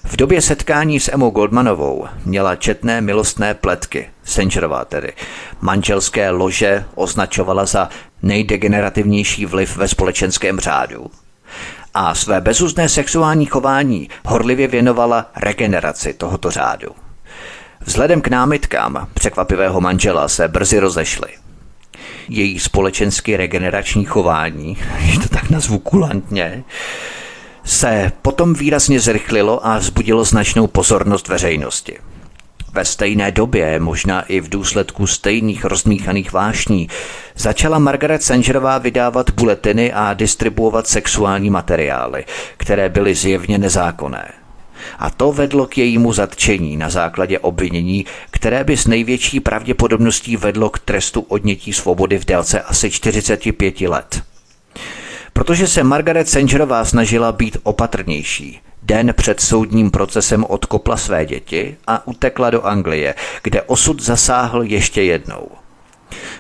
[0.05, 5.13] V době setkání s Emou Goldmanovou měla četné milostné pletky, Sencherová tedy.
[5.61, 7.89] Manželské lože označovala za
[8.23, 11.11] nejdegenerativnější vliv ve společenském řádu
[11.95, 16.89] a své bezuzné sexuální chování horlivě věnovala regeneraci tohoto řádu.
[17.81, 21.29] Vzhledem k námitkám překvapivého manžela se brzy rozešli.
[22.29, 24.79] Její společensky regenerační chování,
[25.13, 26.65] je to tak nazvu kulantně,
[27.65, 31.99] se potom výrazně zrychlilo a vzbudilo značnou pozornost veřejnosti.
[32.75, 36.89] Ve stejné době, možná i v důsledku stejných rozmíchaných vášní,
[37.37, 42.25] začala Margaret Sangerová vydávat buletiny a distribuovat sexuální materiály,
[42.57, 44.33] které byly zjevně nezákonné.
[44.99, 50.71] A to vedlo k jejímu zatčení na základě obvinění, které by s největší pravděpodobností vedlo
[50.71, 54.23] k trestu odnětí svobody v délce asi 45 let.
[55.33, 62.07] Protože se Margaret Sangerová snažila být opatrnější, den před soudním procesem odkopla své děti a
[62.07, 65.49] utekla do Anglie, kde osud zasáhl ještě jednou–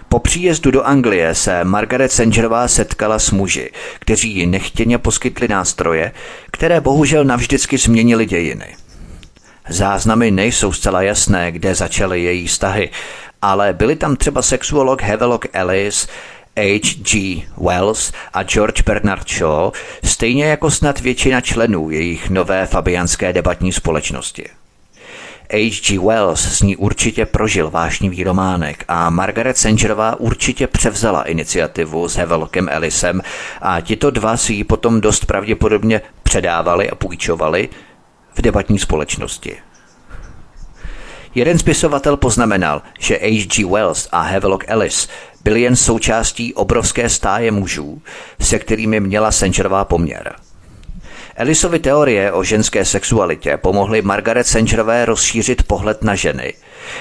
[0.08, 6.12] po příjezdu do Anglie se Margaret Sangerová setkala s muži, kteří ji nechtěně poskytli nástroje,
[6.50, 8.76] které bohužel navždycky změnily dějiny.
[9.68, 12.90] Záznamy nejsou zcela jasné, kde začaly její vztahy,
[13.42, 16.08] ale byli tam třeba sexuolog Havelock Ellis,
[16.56, 17.42] H.G.
[17.56, 19.70] Wells a George Bernard Shaw,
[20.04, 24.48] stejně jako snad většina členů jejich nové fabianské debatní společnosti.
[25.50, 25.98] H.G.
[25.98, 32.68] Wells s ní určitě prožil vášnivý románek a Margaret Sangerová určitě převzala iniciativu s Havelockem
[32.70, 33.22] Ellisem
[33.60, 37.68] a tito dva si ji potom dost pravděpodobně předávali a půjčovali
[38.34, 39.56] v debatní společnosti.
[41.34, 43.64] Jeden spisovatel poznamenal, že H.G.
[43.64, 45.08] Wells a Havelock Ellis
[45.44, 48.02] byli jen součástí obrovské stáje mužů,
[48.40, 50.34] se kterými měla Sangerová poměr–
[51.36, 56.54] Ellisovy teorie o ženské sexualitě pomohly Margaret Sangerové rozšířit pohled na ženy,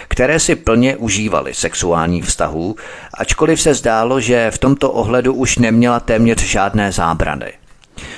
[0.07, 2.75] které si plně užívaly sexuální vztahů,
[3.13, 7.53] ačkoliv se zdálo, že v tomto ohledu už neměla téměř žádné zábrany.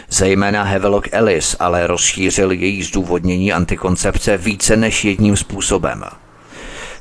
[0.10, 6.04] Zejména Havelock Ellis ale rozšířil její zdůvodnění antikoncepce více než jedním způsobem–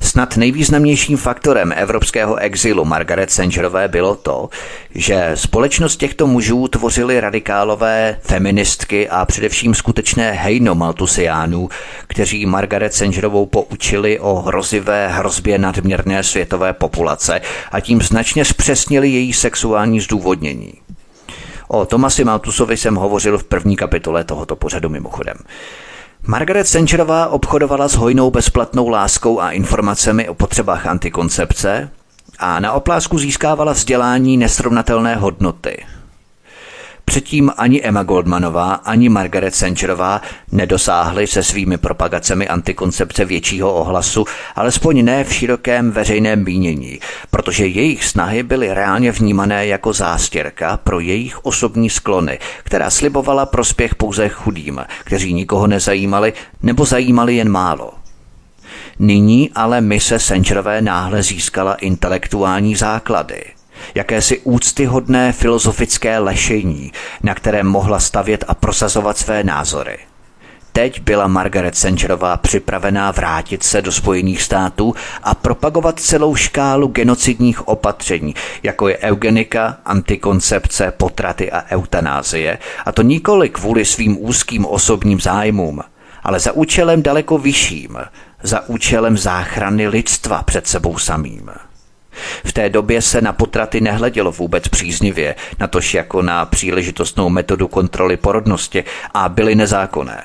[0.05, 4.49] Snad nejvýznamnějším faktorem evropského exilu Margaret Sangerové bylo to,
[4.95, 11.69] že společnost těchto mužů tvořili radikálové feministky a především skutečné hejno Maltusiánů,
[12.07, 17.41] kteří Margaret Sangerovou poučili o hrozivé hrozbě nadměrné světové populace
[17.73, 20.73] a tím značně zpřesnili její sexuální zdůvodnění.
[21.69, 25.37] O Tomasi Maltusovi jsem hovořil v první kapitole tohoto pořadu mimochodem.
[26.27, 31.91] Margaret Sangerová obchodovala s hojnou bezplatnou láskou a informacemi o potřebách antikoncepce
[32.39, 35.85] a na oplásku získávala vzdělání nesrovnatelné hodnoty–
[37.05, 40.21] Předtím ani Emma Goldmanová, ani Margaret Sangerová
[40.53, 44.25] nedosáhly se svými propagacemi antikoncepce většího ohlasu,
[44.57, 47.01] alespoň ne v širokém veřejném mínění,
[47.31, 53.95] protože jejich snahy byly reálně vnímané jako zástěrka pro jejich osobní sklony, která slibovala prospěch
[53.95, 56.33] pouze chudým, kteří nikoho nezajímali
[56.63, 57.93] nebo zajímali jen málo.
[58.99, 63.45] Nyní ale mise Sangerové náhle získala intelektuální základy–
[63.95, 69.99] jakési úctyhodné filozofické lešení, na kterém mohla stavět a prosazovat své názory.
[70.77, 77.69] Teď byla Margaret Sangerová připravená vrátit se do Spojených států a propagovat celou škálu genocidních
[77.69, 85.21] opatření, jako je eugenika, antikoncepce, potraty a eutanázie, a to nikoli kvůli svým úzkým osobním
[85.21, 85.81] zájmům,
[86.23, 87.99] ale za účelem daleko vyšším,
[88.43, 91.51] za účelem záchrany lidstva před sebou samým.
[92.45, 98.17] V té době se na potraty nehledělo vůbec příznivě, natož jako na příležitostnou metodu kontroly
[98.17, 98.85] porodnosti
[99.15, 100.25] a byly nezákonné.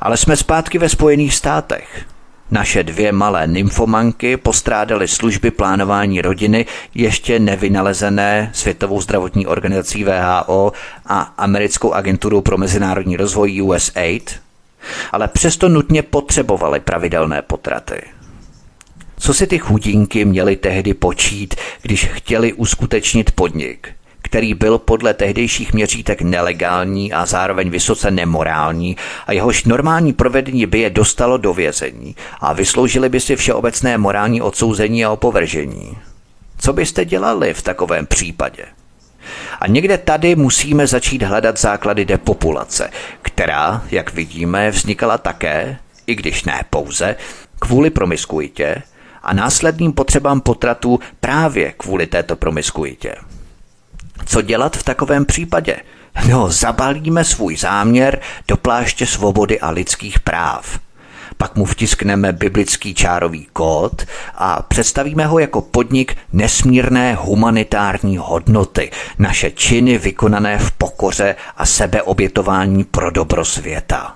[0.00, 2.04] Ale jsme zpátky ve Spojených státech.
[2.50, 10.72] Naše dvě malé nymfomanky postrádaly služby plánování rodiny ještě nevynalezené Světovou zdravotní organizací VHO
[11.06, 14.40] a Americkou agenturu pro mezinárodní rozvoj USAID,
[15.12, 18.02] ale přesto nutně potřebovaly pravidelné potraty.
[19.18, 23.88] Co si ty chudinky měly tehdy počít, když chtěli uskutečnit podnik,
[24.22, 28.96] který byl podle tehdejších měřítek nelegální a zároveň vysoce nemorální
[29.26, 34.42] a jehož normální provedení by je dostalo do vězení a vysloužili by si všeobecné morální
[34.42, 35.98] odsouzení a opovržení.
[36.58, 38.64] Co byste dělali v takovém případě?
[39.60, 42.90] A někde tady musíme začít hledat základy depopulace,
[43.22, 47.16] která, jak vidíme, vznikala také, i když ne pouze,
[47.58, 48.82] kvůli promiskuitě,
[49.28, 53.14] a následným potřebám potratu právě kvůli této promiskuitě.
[54.26, 55.76] Co dělat v takovém případě?
[56.28, 60.78] No, zabalíme svůj záměr do pláště svobody a lidských práv.
[61.36, 64.02] Pak mu vtiskneme biblický čárový kód
[64.34, 72.84] a představíme ho jako podnik nesmírné humanitární hodnoty, naše činy vykonané v pokoře a sebeobětování
[72.84, 74.14] pro dobro světa.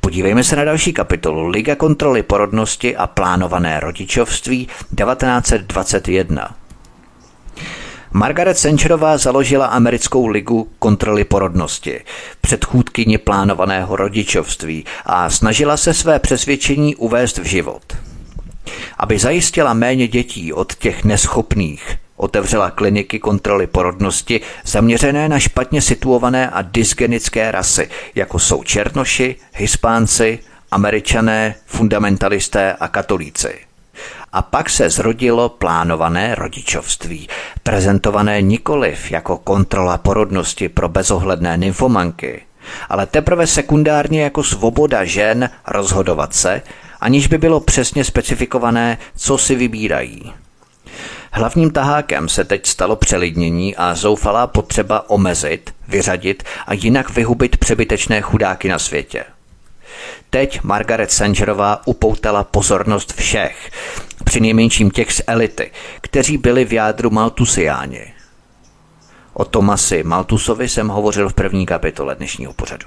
[0.00, 6.54] Podívejme se na další kapitolu Liga kontroly porodnosti a plánované rodičovství 1921.
[8.12, 12.00] Margaret Sancherová založila americkou ligu kontroly porodnosti,
[12.40, 17.96] předchůdkyni plánovaného rodičovství a snažila se své přesvědčení uvést v život.
[18.98, 26.50] Aby zajistila méně dětí od těch neschopných, otevřela kliniky kontroly porodnosti zaměřené na špatně situované
[26.50, 30.38] a dysgenické rasy, jako jsou černoši, hispánci,
[30.70, 33.54] američané, fundamentalisté a katolíci.
[34.32, 37.28] A pak se zrodilo plánované rodičovství,
[37.62, 42.42] prezentované nikoliv jako kontrola porodnosti pro bezohledné nymfomanky,
[42.88, 46.62] ale teprve sekundárně jako svoboda žen rozhodovat se,
[47.00, 50.32] aniž by bylo přesně specifikované, co si vybírají.
[51.32, 58.20] Hlavním tahákem se teď stalo přelidnění a zoufalá potřeba omezit, vyřadit a jinak vyhubit přebytečné
[58.20, 59.24] chudáky na světě.
[60.30, 63.70] Teď Margaret Sangerová upoutala pozornost všech,
[64.24, 65.70] při nejmenším těch z elity,
[66.00, 68.12] kteří byli v jádru Maltusiáni.
[69.32, 72.86] O Tomasi Maltusovi jsem hovořil v první kapitole dnešního pořadu.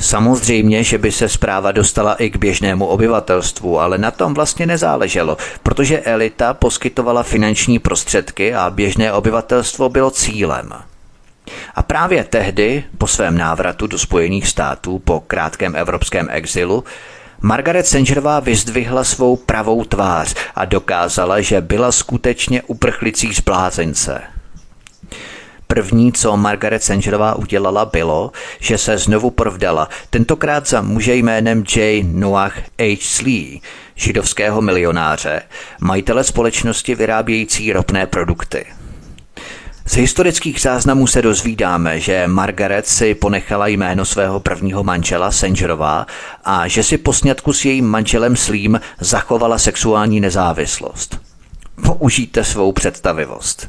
[0.00, 5.36] Samozřejmě, že by se zpráva dostala i k běžnému obyvatelstvu, ale na tom vlastně nezáleželo,
[5.62, 10.72] protože elita poskytovala finanční prostředky a běžné obyvatelstvo bylo cílem.
[11.74, 16.84] A právě tehdy, po svém návratu do Spojených států po krátkém evropském exilu,
[17.40, 24.20] Margaret Sangerová vyzdvihla svou pravou tvář a dokázala, že byla skutečně uprchlicí z blázence–
[25.72, 32.04] První, co Margaret Sangerová udělala, bylo, že se znovu provdala, tentokrát za muže jménem J.
[32.04, 32.98] Noah H.
[33.00, 33.60] Slee,
[33.94, 35.42] židovského milionáře,
[35.80, 38.66] majitele společnosti vyrábějící ropné produkty.
[39.86, 46.06] Z historických záznamů se dozvídáme, že Margaret si ponechala jméno svého prvního manžela Sangerová
[46.44, 51.20] a že si po sňatku s jejím manželem Slím zachovala sexuální nezávislost.
[51.82, 53.68] Použijte svou představivost.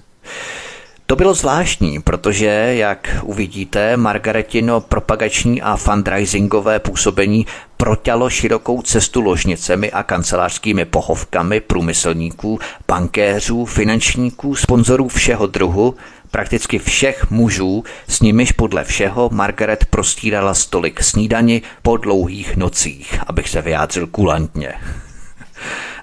[1.09, 2.45] To bylo zvláštní, protože,
[2.75, 7.45] jak uvidíte, Margaretino propagační a fundraisingové působení
[7.77, 15.95] proťalo širokou cestu ložnicemi a kancelářskými pohovkami průmyslníků, bankéřů, finančníků, sponzorů všeho druhu,
[16.31, 23.49] prakticky všech mužů, s nimiž podle všeho Margaret prostírala stolik snídani po dlouhých nocích, abych
[23.49, 24.73] se vyjádřil kulantně.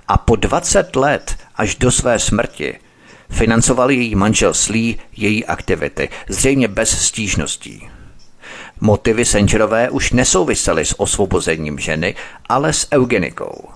[0.09, 2.79] A po 20 let až do své smrti
[3.31, 7.89] Financoval její manžel Slí její aktivity, zřejmě bez stížností.
[8.81, 12.15] Motivy Sangerové už nesouvisely s osvobozením ženy,
[12.49, 13.69] ale s eugenikou.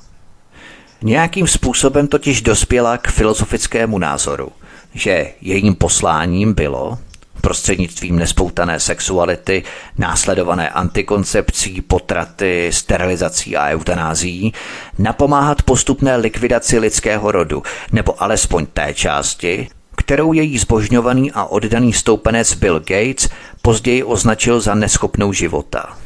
[1.02, 4.52] Nějakým způsobem totiž dospěla k filozofickému názoru,
[4.94, 6.98] že jejím posláním bylo,
[7.40, 9.62] prostřednictvím nespoutané sexuality,
[9.98, 14.52] následované antikoncepcí, potraty, sterilizací a eutanází,
[14.98, 17.62] napomáhat postupné likvidaci lidského rodu,
[17.92, 23.28] nebo alespoň té části, kterou její zbožňovaný a oddaný stoupenec Bill Gates
[23.62, 25.96] později označil za neschopnou života.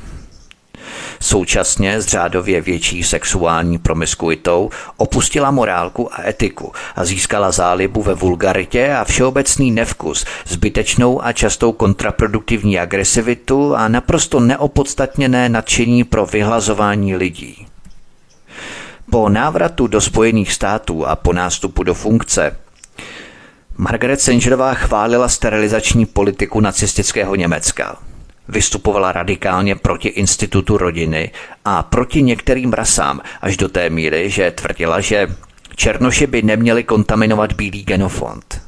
[1.25, 8.95] Současně s řádově větší sexuální promiskuitou opustila morálku a etiku a získala zálibu ve vulgaritě
[8.95, 17.67] a všeobecný nevkus, zbytečnou a častou kontraproduktivní agresivitu a naprosto neopodstatněné nadšení pro vyhlazování lidí.
[19.11, 22.57] Po návratu do Spojených států a po nástupu do funkce
[23.77, 27.97] Margaret Sangerová chválila sterilizační politiku nacistického Německa–
[28.49, 31.31] Vystupovala radikálně proti institutu rodiny
[31.65, 35.27] a proti některým rasám, až do té míry, že tvrdila, že
[35.77, 38.61] černoši by neměli kontaminovat bílý genofond.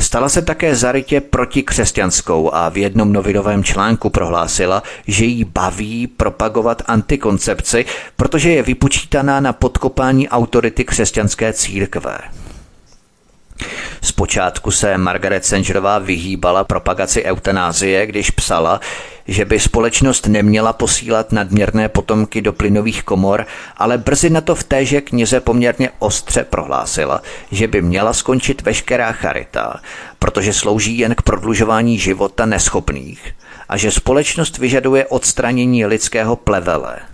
[0.00, 6.82] Stala se také zarytě protikřesťanskou a v jednom novinovém článku prohlásila, že jí baví propagovat
[6.86, 7.84] antikoncepci,
[8.16, 12.18] protože je vypočítaná na podkopání autority křesťanské církve.
[14.02, 18.80] Zpočátku se Margaret Sangerová vyhýbala propagaci eutanázie, když psala,
[19.28, 23.46] že by společnost neměla posílat nadměrné potomky do plynových komor,
[23.76, 29.12] ale brzy na to v téže knize poměrně ostře prohlásila, že by měla skončit veškerá
[29.12, 29.80] charita,
[30.18, 33.34] protože slouží jen k prodlužování života neschopných
[33.68, 36.96] a že společnost vyžaduje odstranění lidského plevele–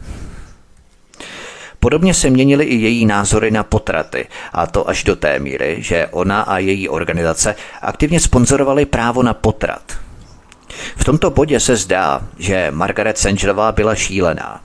[1.87, 6.07] Podobně se měnily i její názory na potraty, a to až do té míry, že
[6.07, 9.83] ona a její organizace aktivně sponzorovali právo na potrat.
[10.97, 14.61] V tomto bodě se zdá, že Margaret Sangerová byla šílená.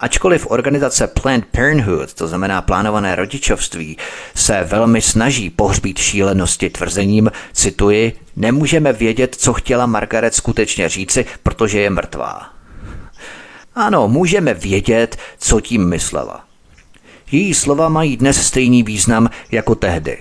[0.00, 3.96] Ačkoliv organizace Planned Parenthood, to znamená plánované rodičovství,
[4.34, 11.80] se velmi snaží pohřbít šílenosti tvrzením, cituji, nemůžeme vědět, co chtěla Margaret skutečně říci, protože
[11.80, 12.53] je mrtvá.
[13.76, 16.44] Ano, můžeme vědět, co tím myslela.
[17.32, 20.18] Její slova mají dnes stejný význam jako tehdy.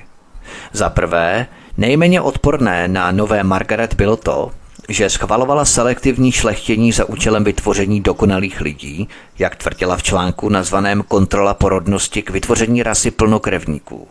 [0.71, 1.47] Za prvé,
[1.77, 4.51] nejméně odporné na nové Margaret bylo to,
[4.89, 9.07] že schvalovala selektivní šlechtění za účelem vytvoření dokonalých lidí,
[9.39, 14.07] jak tvrdila v článku nazvaném Kontrola porodnosti k vytvoření rasy plnokrevníků.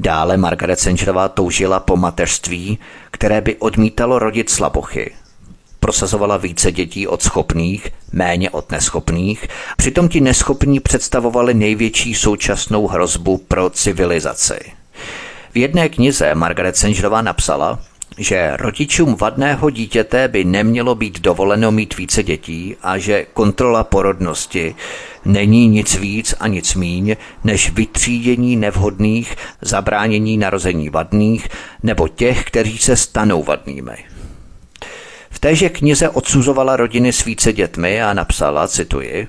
[0.00, 2.78] Dále Margaret Sangerová toužila po mateřství,
[3.10, 5.14] které by odmítalo rodit slabochy–
[5.80, 13.38] prosazovala více dětí od schopných, méně od neschopných, přitom ti neschopní představovali největší současnou hrozbu
[13.38, 14.58] pro civilizaci.
[15.52, 17.78] V jedné knize Margaret Sangerová napsala,
[18.18, 24.74] že rodičům vadného dítěte by nemělo být dovoleno mít více dětí a že kontrola porodnosti
[25.24, 31.48] není nic víc a nic míň než vytřídění nevhodných, zabránění narození vadných
[31.82, 34.09] nebo těch, kteří se stanou vadnými
[35.38, 39.28] téže knize odsuzovala rodiny s více dětmi a napsala, cituji,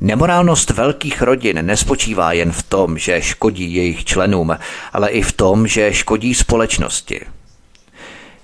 [0.00, 4.56] Nemorálnost velkých rodin nespočívá jen v tom, že škodí jejich členům,
[4.92, 7.20] ale i v tom, že škodí společnosti.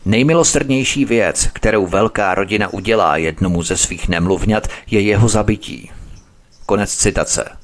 [0.05, 5.91] Nejmilosrdnější věc, kterou velká rodina udělá jednomu ze svých nemluvňat, je jeho zabití.
[6.67, 7.60] Konec citace.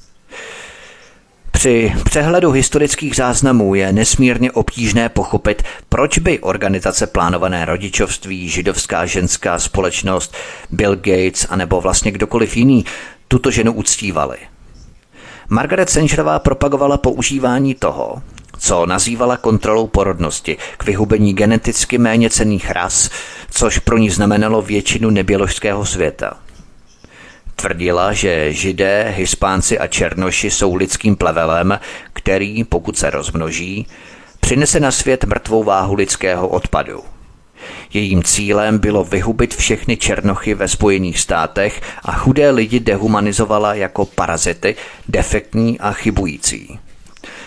[1.57, 9.59] Při přehledu historických záznamů je nesmírně obtížné pochopit, proč by organizace plánované rodičovství, židovská ženská
[9.59, 10.35] společnost,
[10.69, 12.85] Bill Gates a nebo vlastně kdokoliv jiný
[13.27, 14.37] tuto ženu uctívali.
[15.49, 18.21] Margaret Sangerová propagovala používání toho,
[18.59, 23.09] co nazývala kontrolou porodnosti k vyhubení geneticky méně cených ras,
[23.51, 26.37] což pro ní znamenalo většinu neběložského světa.
[27.61, 31.79] Tvrdila, že židé, hispánci a černoši jsou lidským plevelem,
[32.13, 33.87] který, pokud se rozmnoží,
[34.39, 37.03] přinese na svět mrtvou váhu lidského odpadu.
[37.93, 44.75] Jejím cílem bylo vyhubit všechny černochy ve Spojených státech a chudé lidi dehumanizovala jako parazity,
[45.07, 46.79] defektní a chybující.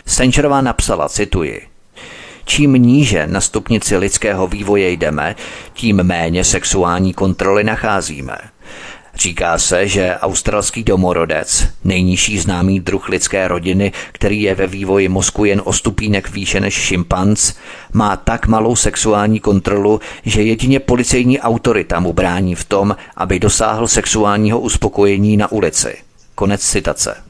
[0.06, 1.70] Sencherová napsala, cituji,
[2.44, 5.36] Čím níže na stupnici lidského vývoje jdeme,
[5.72, 8.38] tím méně sexuální kontroly nacházíme.
[9.14, 15.44] Říká se, že australský domorodec, nejnižší známý druh lidské rodiny, který je ve vývoji mozku
[15.44, 17.54] jen o stupínek výše než šimpanz,
[17.92, 23.88] má tak malou sexuální kontrolu, že jedině policejní autorita mu brání v tom, aby dosáhl
[23.88, 25.96] sexuálního uspokojení na ulici.
[26.34, 27.29] Konec citace.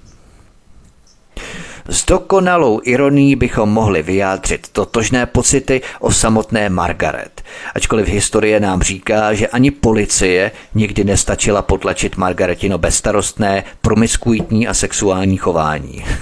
[1.89, 7.43] S dokonalou ironií bychom mohli vyjádřit totožné pocity o samotné Margaret,
[7.74, 15.37] ačkoliv historie nám říká, že ani policie nikdy nestačila potlačit Margaretino bezstarostné, promiskuitní a sexuální
[15.37, 16.05] chování.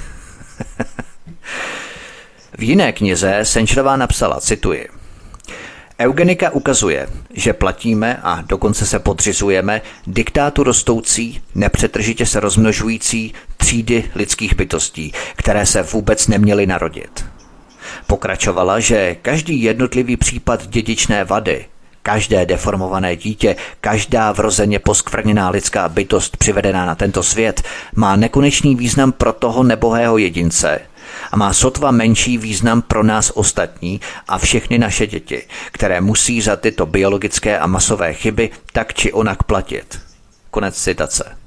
[2.58, 4.88] v jiné knize Senčerová napsala, cituji,
[6.00, 14.54] Eugenika ukazuje, že platíme a dokonce se podřizujeme diktátu rostoucí, nepřetržitě se rozmnožující třídy lidských
[14.56, 17.24] bytostí, které se vůbec neměly narodit.
[18.06, 21.66] Pokračovala, že každý jednotlivý případ dědičné vady,
[22.02, 27.62] každé deformované dítě, každá vrozeně poskvrněná lidská bytost přivedená na tento svět
[27.94, 30.80] má nekonečný význam pro toho nebohého jedince–
[31.32, 35.42] a má sotva menší význam pro nás ostatní a všechny naše děti,
[35.72, 40.00] které musí za tyto biologické a masové chyby tak či onak platit.
[40.50, 41.38] Konec citace.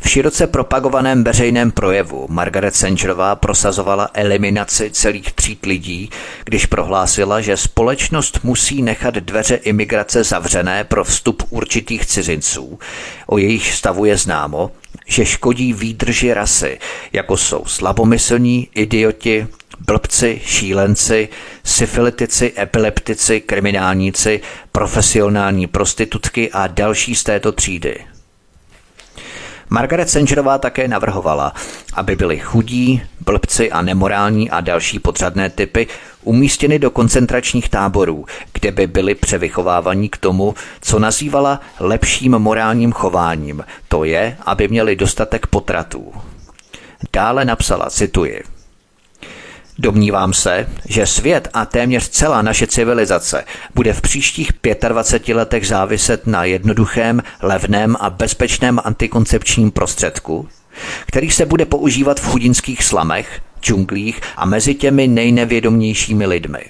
[0.00, 6.10] V široce propagovaném veřejném projevu Margaret Sangerová prosazovala eliminaci celých tříd lidí,
[6.44, 12.78] když prohlásila, že společnost musí nechat dveře imigrace zavřené pro vstup určitých cizinců.
[13.26, 14.70] O jejich stavu je známo,
[15.08, 16.78] že škodí výdrži rasy,
[17.12, 19.46] jako jsou slabomyslní, idioti,
[19.86, 21.28] blbci, šílenci,
[21.64, 24.40] syfilitici, epileptici, kriminálníci,
[24.72, 28.17] profesionální prostitutky a další z této třídy.
[29.70, 31.52] Margaret Sangerová také navrhovala,
[31.94, 35.86] aby byli chudí, blbci a nemorální a další podřadné typy
[36.22, 43.64] umístěny do koncentračních táborů, kde by byli převychovávaní k tomu, co nazývala lepším morálním chováním,
[43.88, 46.12] to je, aby měli dostatek potratů.
[47.12, 48.42] Dále napsala, cituji,
[49.80, 54.52] Domnívám se, že svět a téměř celá naše civilizace bude v příštích
[54.88, 60.48] 25 letech záviset na jednoduchém, levném a bezpečném antikoncepčním prostředku,
[61.06, 66.60] který se bude používat v chudinských slamech, džunglích a mezi těmi nejnevědomějšími lidmi.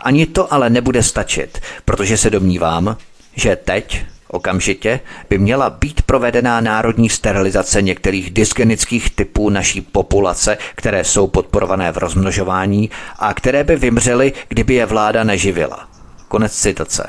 [0.00, 2.96] Ani to ale nebude stačit, protože se domnívám,
[3.36, 11.04] že teď, Okamžitě by měla být provedená národní sterilizace některých dysgenických typů naší populace, které
[11.04, 15.88] jsou podporované v rozmnožování a které by vymřely, kdyby je vláda neživila.
[16.28, 17.08] Konec citace.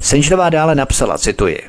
[0.00, 1.62] Senžnová dále napsala, cituji,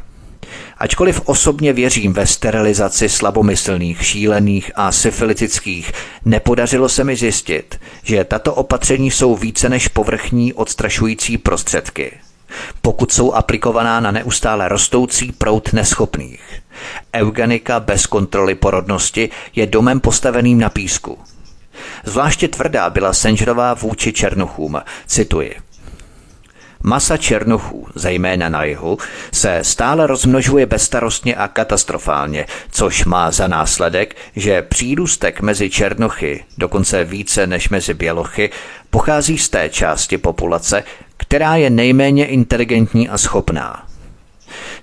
[0.77, 5.91] Ačkoliv osobně věřím ve sterilizaci slabomyslných, šílených a syfilitických,
[6.25, 12.11] nepodařilo se mi zjistit, že tato opatření jsou více než povrchní odstrašující prostředky
[12.81, 16.61] pokud jsou aplikovaná na neustále rostoucí prout neschopných.
[17.13, 21.17] Eugenika bez kontroly porodnosti je domem postaveným na písku.
[22.03, 25.55] Zvláště tvrdá byla Sengerová vůči Černochům, cituji.
[26.83, 28.97] Masa černochů, zejména na jihu,
[29.33, 37.03] se stále rozmnožuje bezstarostně a katastrofálně, což má za následek, že přírůstek mezi černochy, dokonce
[37.03, 38.49] více než mezi bělochy,
[38.89, 40.83] pochází z té části populace,
[41.21, 43.87] která je nejméně inteligentní a schopná.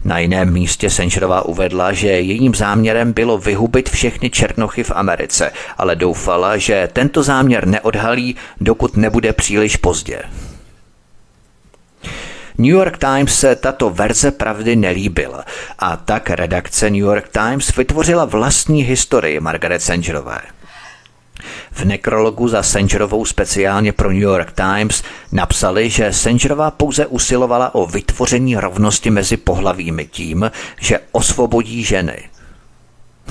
[0.04, 5.96] Na jiném místě Sencherová uvedla, že jejím záměrem bylo vyhubit všechny černochy v Americe, ale
[5.96, 10.22] doufala, že tento záměr neodhalí, dokud nebude příliš pozdě.
[12.58, 15.44] New York Times se tato verze pravdy nelíbila
[15.78, 20.40] a tak redakce New York Times vytvořila vlastní historii Margaret Sangerové.
[21.72, 27.86] V nekrologu za Sangerovou speciálně pro New York Times napsali, že Sangerová pouze usilovala o
[27.86, 32.18] vytvoření rovnosti mezi pohlavími tím, že osvobodí ženy.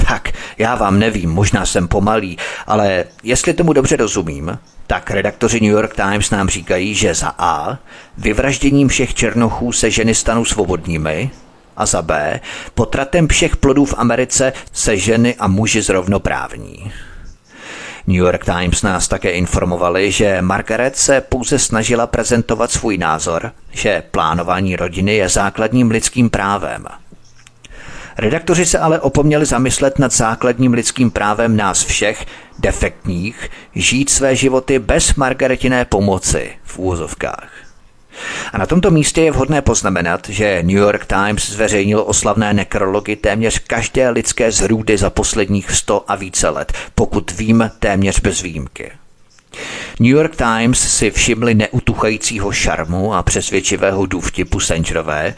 [0.07, 2.37] Tak, já vám nevím, možná jsem pomalý,
[2.67, 7.77] ale jestli tomu dobře rozumím, tak redaktoři New York Times nám říkají, že za A
[8.17, 11.31] vyvražděním všech černochů se ženy stanou svobodnými
[11.77, 12.39] a za B
[12.73, 16.91] potratem všech plodů v Americe se ženy a muži zrovnoprávní.
[18.07, 24.03] New York Times nás také informovali, že Margaret se pouze snažila prezentovat svůj názor, že
[24.11, 26.85] plánování rodiny je základním lidským právem.
[28.17, 32.25] Redaktoři se ale opomněli zamyslet nad základním lidským právem nás všech,
[32.59, 37.66] defektních, žít své životy bez Margaretiné pomoci v úvozovkách.
[38.53, 43.59] A na tomto místě je vhodné poznamenat, že New York Times zveřejnil oslavné nekrology téměř
[43.59, 48.91] každé lidské zhrůdy za posledních sto a více let, pokud vím téměř bez výjimky.
[49.99, 55.35] New York Times si všimli neutuchajícího šarmu a přesvědčivého důvtipu Sangerové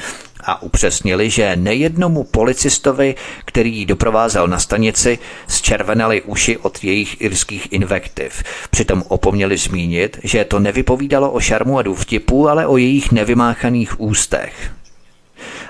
[0.50, 7.74] a upřesnili, že nejednomu policistovi, který ji doprovázel na stanici, zčervenaly uši od jejich irských
[7.74, 8.44] invektiv.
[8.70, 14.72] Přitom opomněli zmínit, že to nevypovídalo o šarmu a důvtipu, ale o jejich nevymáchaných ústech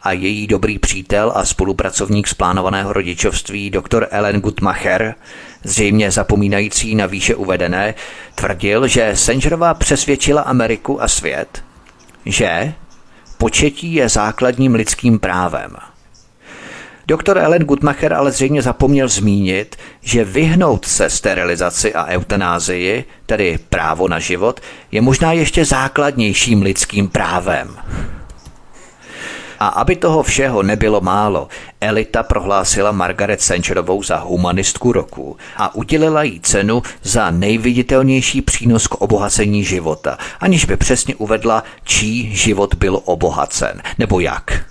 [0.03, 4.07] a její dobrý přítel a spolupracovník z plánovaného rodičovství dr.
[4.11, 5.15] Ellen Gutmacher,
[5.63, 7.93] zřejmě zapomínající na výše uvedené,
[8.35, 11.63] tvrdil, že Sangerová přesvědčila Ameriku a svět,
[12.25, 12.73] že
[13.39, 15.75] početí je základním lidským právem.
[17.07, 24.07] Doktor Ellen Gutmacher ale zřejmě zapomněl zmínit, že vyhnout se sterilizaci a eutanázii, tedy právo
[24.07, 24.59] na život,
[24.91, 27.77] je možná ještě základnějším lidským právem.
[29.59, 31.47] A aby toho všeho nebylo málo,
[31.81, 38.95] elita prohlásila Margaret Sancherovou za humanistku roku a udělila jí cenu za nejviditelnější přínos k
[38.95, 44.65] obohacení života, aniž by přesně uvedla, čí život byl obohacen, nebo jak.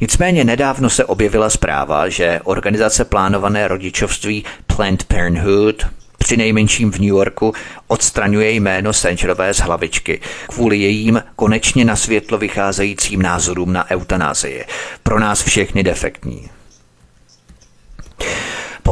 [0.00, 5.86] Nicméně nedávno se objevila zpráva, že organizace plánované rodičovství Planned Parenthood
[6.24, 7.52] při nejmenším v New Yorku
[7.88, 14.64] odstraňuje jméno Sangerové z hlavičky kvůli jejím konečně na světlo vycházejícím názorům na eutanázii.
[15.02, 16.48] Pro nás všechny defektní.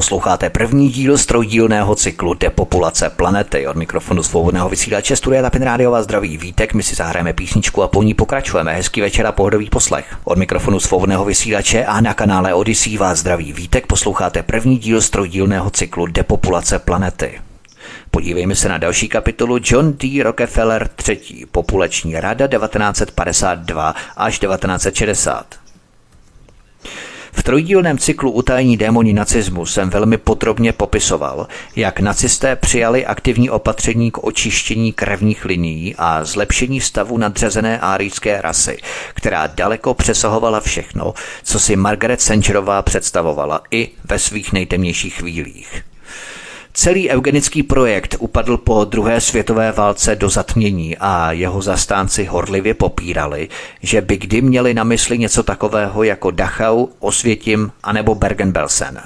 [0.02, 3.66] Posloucháte první díl z trojdílného cyklu Depopulace planety.
[3.66, 7.88] Od mikrofonu svobodného vysílače Studia Tapin Radio vás zdraví Vítek, my si zahrajeme písničku a
[7.88, 8.74] po ní pokračujeme.
[8.74, 10.16] Hezký večer a pohodový poslech.
[10.24, 15.10] Od mikrofonu svobodného vysílače a na kanále Odyssey vás zdraví Vítek, posloucháte první díl z
[15.10, 17.40] trojdílného cyklu Depopulace planety.
[18.10, 20.22] Podívejme se na další kapitolu John D.
[20.22, 21.46] Rockefeller III.
[21.50, 25.61] Populační rada 1952 až 1960.
[27.32, 34.10] V trojdílném cyklu Utajení démoni nacismu jsem velmi podrobně popisoval, jak nacisté přijali aktivní opatření
[34.10, 38.78] k očištění krevních linií a zlepšení stavu nadřazené árijské rasy,
[39.14, 45.91] která daleko přesahovala všechno, co si Margaret Sangerová představovala i ve svých nejtemnějších chvílích.
[46.74, 53.48] Celý eugenický projekt upadl po druhé světové válce do zatmění a jeho zastánci horlivě popírali,
[53.82, 59.00] že by kdy měli na mysli něco takového jako Dachau, Osvětim anebo Bergen-Belsen.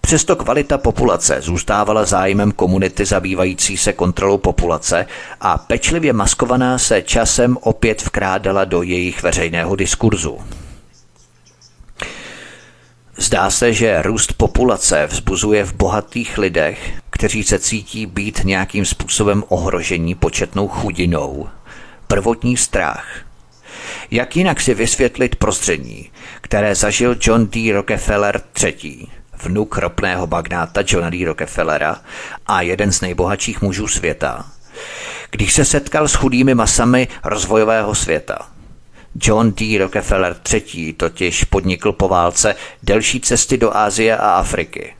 [0.00, 5.06] Přesto kvalita populace zůstávala zájmem komunity zabývající se kontrolou populace
[5.40, 10.38] a pečlivě maskovaná se časem opět vkrádala do jejich veřejného diskurzu.
[13.22, 19.44] Zdá se, že růst populace vzbuzuje v bohatých lidech, kteří se cítí být nějakým způsobem
[19.48, 21.48] ohrožení početnou chudinou,
[22.06, 23.06] prvotní strach.
[24.10, 26.10] Jak jinak si vysvětlit prostředí,
[26.40, 27.72] které zažil John D.
[27.72, 29.06] Rockefeller III.,
[29.42, 31.24] vnuk ropného magnáta Johna D.
[31.24, 32.00] Rockefellera
[32.46, 34.46] a jeden z nejbohatších mužů světa,
[35.30, 38.38] když se setkal s chudými masami rozvojového světa–
[39.20, 39.78] John D.
[39.78, 40.92] Rockefeller III.
[40.92, 44.94] totiž podnikl po válce delší cesty do Ázie a Afriky.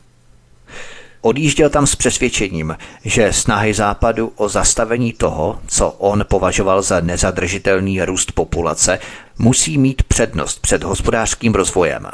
[1.20, 8.02] Odjížděl tam s přesvědčením, že snahy západu o zastavení toho, co on považoval za nezadržitelný
[8.02, 8.98] růst populace,
[9.38, 12.06] musí mít přednost před hospodářským rozvojem.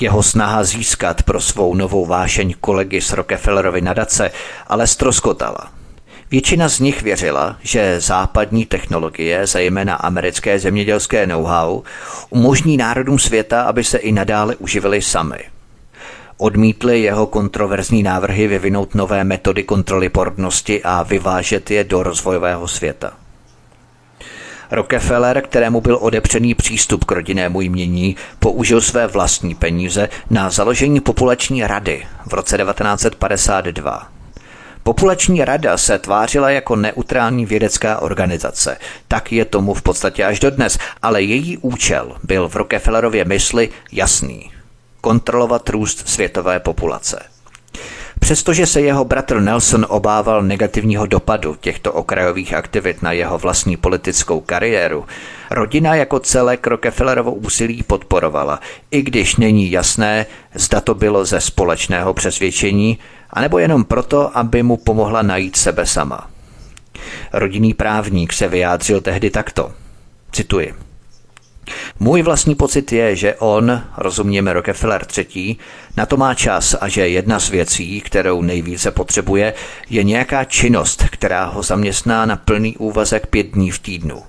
[0.00, 4.30] Jeho snaha získat pro svou novou vášeň kolegy z Rockefellerovy nadace
[4.66, 5.75] ale stroskotala.
[6.30, 11.82] Většina z nich věřila, že západní technologie, zejména americké zemědělské know-how,
[12.30, 15.38] umožní národům světa, aby se i nadále uživili sami.
[16.36, 23.12] Odmítli jeho kontroverzní návrhy vyvinout nové metody kontroly porodnosti a vyvážet je do rozvojového světa.
[24.70, 31.66] Rockefeller, kterému byl odepřený přístup k rodinnému jmění, použil své vlastní peníze na založení populační
[31.66, 34.15] rady v roce 1952.
[34.86, 38.78] Populační rada se tvářila jako neutrální vědecká organizace.
[39.08, 44.50] Tak je tomu v podstatě až dodnes, ale její účel byl v Rockefellerově mysli jasný.
[45.00, 47.22] Kontrolovat růst světové populace.
[48.20, 54.40] Přestože se jeho bratr Nelson obával negativního dopadu těchto okrajových aktivit na jeho vlastní politickou
[54.40, 55.04] kariéru,
[55.50, 58.60] rodina jako celek Rockefellerovo úsilí podporovala,
[58.90, 62.98] i když není jasné, zda to bylo ze společného přesvědčení
[63.36, 66.30] anebo jenom proto, aby mu pomohla najít sebe sama.
[67.32, 69.72] Rodinný právník se vyjádřil tehdy takto.
[70.32, 70.74] Cituji.
[72.00, 75.56] Můj vlastní pocit je, že on, rozumějme Rockefeller III.,
[75.96, 79.54] na to má čas a že jedna z věcí, kterou nejvíce potřebuje,
[79.90, 84.22] je nějaká činnost, která ho zaměstná na plný úvazek pět dní v týdnu.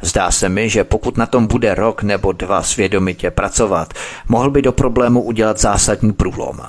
[0.00, 3.94] Zdá se mi, že pokud na tom bude rok nebo dva svědomitě pracovat,
[4.28, 6.60] mohl by do problému udělat zásadní průlom.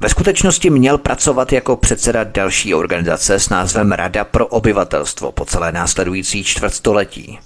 [0.00, 5.72] Ve skutečnosti měl pracovat jako předseda další organizace s názvem Rada pro obyvatelstvo po celé
[5.72, 7.38] následující čtvrtstoletí.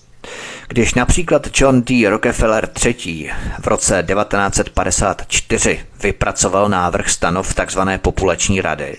[0.68, 2.08] Když například John D.
[2.08, 3.30] Rockefeller III.
[3.60, 7.80] v roce 1954 vypracoval návrh stanov tzv.
[8.02, 8.96] populační rady,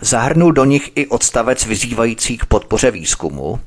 [0.00, 3.60] zahrnul do nich i odstavec vyzývající k podpoře výzkumu,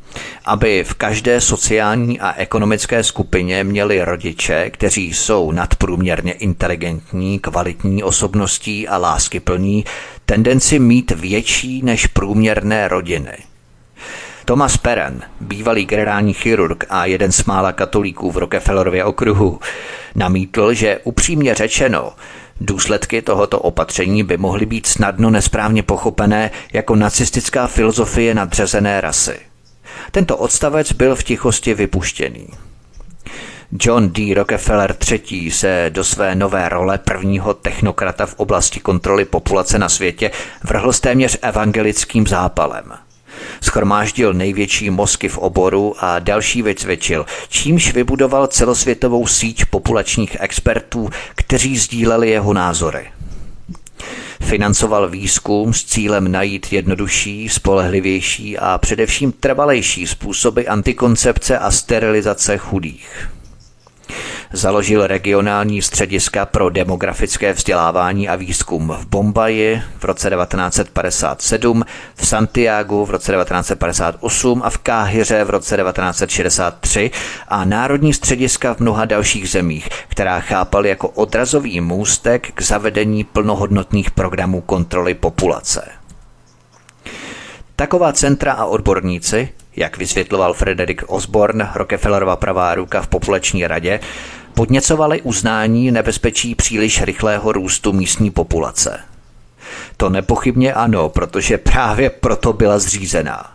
[0.45, 8.88] aby v každé sociální a ekonomické skupině měli rodiče, kteří jsou nadprůměrně inteligentní, kvalitní osobností
[8.88, 9.86] a láskyplní,
[10.25, 13.38] tendenci mít větší než průměrné rodiny–
[14.52, 19.60] Thomas Perren, bývalý generální chirurg a jeden z mála katolíků v Rockefellerově okruhu,
[20.16, 22.14] namítl, že upřímně řečeno,
[22.62, 29.39] Důsledky tohoto opatření by mohly být snadno nesprávně pochopené jako nacistická filozofie nadřazené rasy.
[30.12, 32.47] Tento odstavec byl v tichosti vypuštěný.
[33.80, 34.34] John D.
[34.34, 35.52] Rockefeller III.
[35.52, 40.32] se do své nové role prvního technokrata v oblasti kontroly populace na světě
[40.64, 42.93] vrhl s téměř evangelickým zápalem–
[43.61, 51.77] Schromáždil největší mozky v oboru a další vycvičil, čímž vybudoval celosvětovou síť populačních expertů, kteří
[51.77, 53.07] sdíleli jeho názory.
[54.41, 63.29] Financoval výzkum s cílem najít jednodušší, spolehlivější a především trvalejší způsoby antikoncepce a sterilizace chudých.
[64.53, 71.86] Založil regionální střediska pro demografické vzdělávání a výzkum v Bombaji v roce 1957,
[72.16, 77.12] v Santiago v roce 1958 a v Káhyře v roce 1963
[77.47, 84.12] a národní střediska v mnoha dalších zemích, která chápal jako odrazový můstek k zavedení plnohodnotných
[84.12, 85.91] programů kontroly populace.
[87.76, 93.99] Taková centra a odborníci, jak vysvětloval Frederick Osborne, Rockefellerova pravá ruka v populační radě,
[94.53, 98.99] podněcovali uznání nebezpečí příliš rychlého růstu místní populace.
[99.97, 103.51] To nepochybně ano, protože právě proto byla zřízená.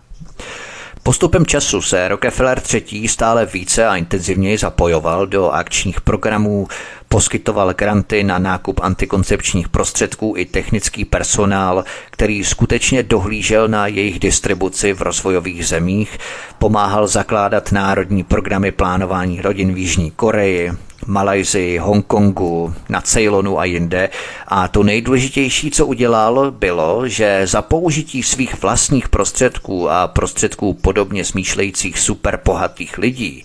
[1.06, 3.08] Postupem času se Rockefeller III.
[3.08, 6.68] stále více a intenzivněji zapojoval do akčních programů,
[7.08, 14.92] poskytoval granty na nákup antikoncepčních prostředků i technický personál, který skutečně dohlížel na jejich distribuci
[14.92, 16.18] v rozvojových zemích,
[16.58, 20.72] pomáhal zakládat národní programy plánování rodin v Jižní Koreji,
[21.06, 24.08] Malajzii, Hongkongu, na Ceylonu a jinde.
[24.48, 31.24] A to nejdůležitější, co udělal, bylo, že za použití svých vlastních prostředků a prostředků podobně
[31.24, 33.44] smýšlejících superpohatých lidí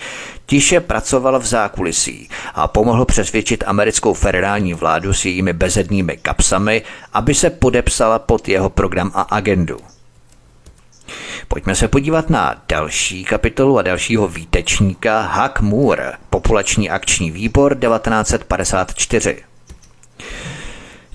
[0.52, 6.82] tiše pracoval v zákulisí a pomohl přesvědčit americkou federální vládu s jejími bezednými kapsami,
[7.14, 9.78] aby se podepsala pod jeho program a agendu.
[11.48, 19.38] Pojďme se podívat na další kapitolu a dalšího výtečníka Hack Moore, Populační akční výbor 1954.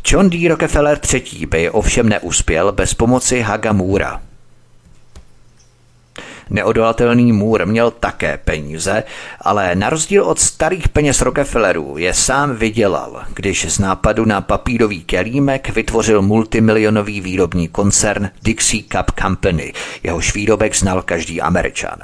[0.04, 0.48] John D.
[0.48, 1.46] Rockefeller III.
[1.46, 4.22] by ovšem neuspěl bez pomoci Haga Moora.
[6.50, 9.02] Neodolatelný můr měl také peníze,
[9.40, 15.04] ale na rozdíl od starých peněz Rockefellerů je sám vydělal, když z nápadu na papírový
[15.04, 19.72] kelímek vytvořil multimilionový výrobní koncern Dixie Cup Company,
[20.02, 21.98] jehož výrobek znal každý američan.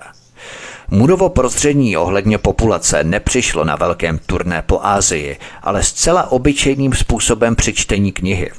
[0.91, 7.73] Murovo prostřední ohledně populace nepřišlo na velkém turné po Ázii, ale zcela obyčejným způsobem při
[7.73, 8.51] čtení knihy.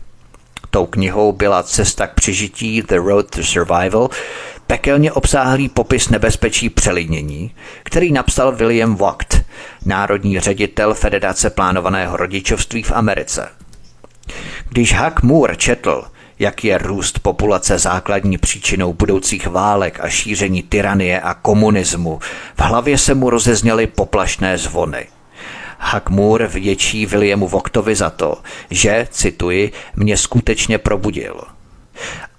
[0.70, 4.10] Tou knihou byla Cesta k přežití The Road to Survival,
[4.68, 7.52] pekelně obsáhlý popis nebezpečí přelidnění,
[7.84, 9.42] který napsal William Wacht,
[9.86, 13.50] národní ředitel Federace plánovaného rodičovství v Americe.
[14.70, 16.04] Když Huck Moore četl,
[16.40, 22.20] jak je růst populace základní příčinou budoucích válek a šíření tyranie a komunismu,
[22.58, 25.08] v hlavě se mu rozezněly poplašné zvony.
[26.10, 28.38] Moore vděčí Williamu Voktovi za to,
[28.70, 31.42] že, cituji, mě skutečně probudil–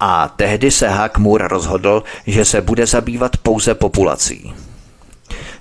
[0.01, 0.89] a tehdy se
[1.19, 4.55] Moore rozhodl, že se bude zabývat pouze populací.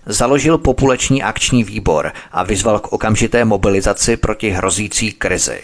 [0.06, 5.62] Založil populační akční výbor a vyzval k okamžité mobilizaci proti hrozící krizi.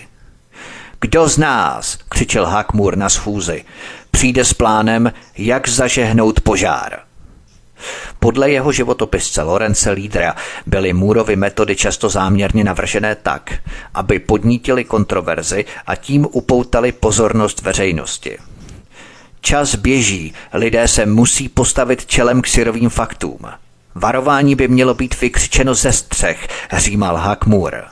[1.01, 3.65] Kdo z nás, křičel Moore na schůzi,
[4.11, 7.08] přijde s plánem, jak zažehnout požár.
[8.19, 13.53] Podle jeho životopisce Lorence Lídra byly Můrovy metody často záměrně navržené tak,
[13.93, 18.37] aby podnítili kontroverzi a tím upoutali pozornost veřejnosti.
[19.41, 23.39] Čas běží, lidé se musí postavit čelem k syrovým faktům.
[23.95, 27.83] Varování by mělo být vykřičeno ze střech, římal Moore.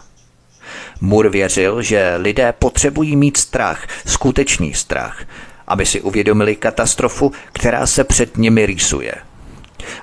[1.02, 5.26] Moore věřil, že lidé potřebují mít strach, skutečný strach,
[5.68, 9.14] aby si uvědomili katastrofu, která se před nimi rýsuje.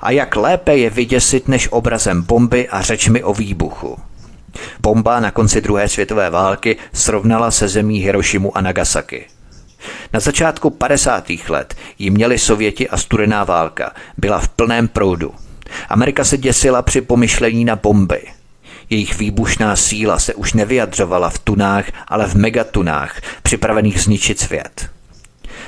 [0.01, 3.99] A jak lépe je vyděsit než obrazem bomby a řečmi o výbuchu.
[4.81, 9.27] Bomba na konci druhé světové války srovnala se zemí Hirošimu a Nagasaki.
[10.13, 11.25] Na začátku 50.
[11.49, 13.93] let ji měli Sověti a studená válka.
[14.19, 15.35] Byla v plném proudu.
[15.89, 18.23] Amerika se děsila při pomyšlení na bomby.
[18.91, 24.91] Jejich výbušná síla se už nevyjadřovala v tunách, ale v megatunách, připravených zničit svět.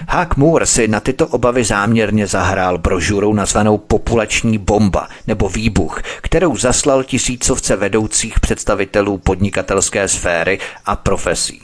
[0.09, 6.57] Huck Moore si na tyto obavy záměrně zahrál brožurou nazvanou Populační bomba nebo výbuch, kterou
[6.57, 11.63] zaslal tisícovce vedoucích představitelů podnikatelské sféry a profesí.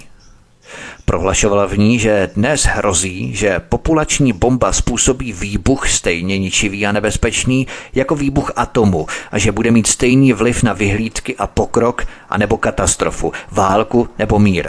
[1.04, 7.66] Prohlašovala v ní, že dnes hrozí, že populační bomba způsobí výbuch stejně ničivý a nebezpečný
[7.94, 13.32] jako výbuch atomu a že bude mít stejný vliv na vyhlídky a pokrok anebo katastrofu,
[13.50, 14.68] válku nebo mír.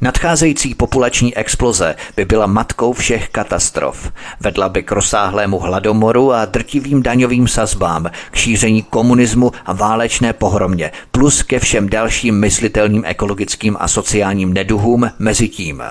[0.00, 4.12] Nadcházející populační exploze by byla matkou všech katastrof.
[4.40, 10.92] Vedla by k rozsáhlému hladomoru a drtivým daňovým sazbám, k šíření komunismu a válečné pohromě,
[11.10, 15.82] plus ke všem dalším myslitelným ekologickým a sociálním neduhům mezi tím.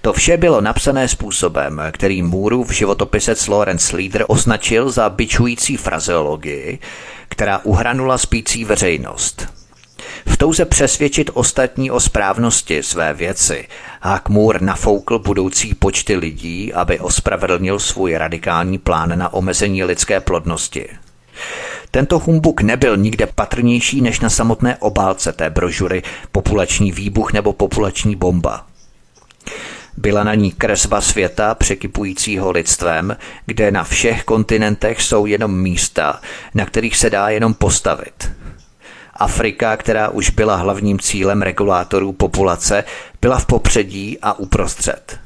[0.00, 6.78] To vše bylo napsané způsobem, který Můrův životopisec Lawrence Leader označil za bičující frazeologii,
[7.28, 9.59] která uhranula spící veřejnost.
[10.26, 13.68] V touze přesvědčit ostatní o správnosti své věci
[14.00, 20.88] Hakmur nafoukl budoucí počty lidí, aby ospravedlnil svůj radikální plán na omezení lidské plodnosti.
[21.90, 26.02] Tento humbuk nebyl nikde patrnější než na samotné obálce té brožury
[26.32, 28.66] Populační výbuch nebo populační bomba.
[29.96, 33.16] Byla na ní kresba světa překypujícího lidstvem,
[33.46, 36.20] kde na všech kontinentech jsou jenom místa,
[36.54, 38.30] na kterých se dá jenom postavit–
[39.20, 42.84] Afrika, která už byla hlavním cílem regulátorů populace,
[43.20, 45.18] byla v popředí a uprostřed.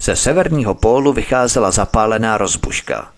[0.00, 3.08] Ze severního pólu vycházela zapálená rozbuška.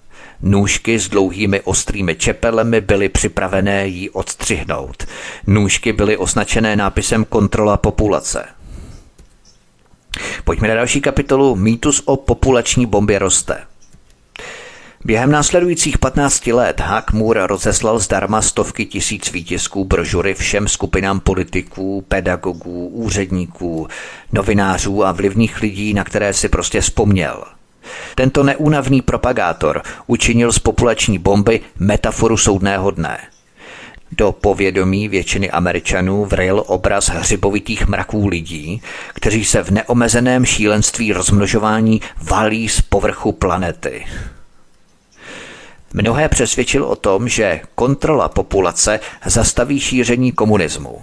[0.43, 5.07] Nůžky s dlouhými ostrými čepelemi byly připravené jí odstřihnout.
[5.47, 8.45] Nůžky byly označené nápisem kontrola populace.
[10.45, 13.70] Pojďme na další kapitolu Mýtus o populační bombě roste.
[15.05, 16.81] Během následujících 15 let
[17.13, 23.89] Moore rozeslal zdarma stovky tisíc výtisků brožury všem skupinám politiků, pedagogů, úředníků,
[24.33, 27.45] novinářů a vlivných lidí, na které si prostě vzpomněl.
[28.15, 33.19] Tento neúnavný propagátor učinil z populační bomby metaforu soudného dne.
[34.13, 38.83] Do povědomí většiny Američanů vril obraz hřibovitých mraků lidí,
[39.15, 44.05] kteří se v neomezeném šílenství rozmnožování valí z povrchu planety.
[45.95, 50.99] Mnohé přesvědčil o tom, že kontrola populace zastaví šíření komunismu.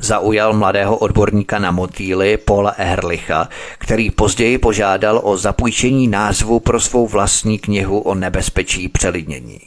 [0.00, 3.48] Zaujal mladého odborníka na motýly Paula Ehrlicha,
[3.78, 9.60] který později požádal o zapůjčení názvu pro svou vlastní knihu o nebezpečí přelidnění.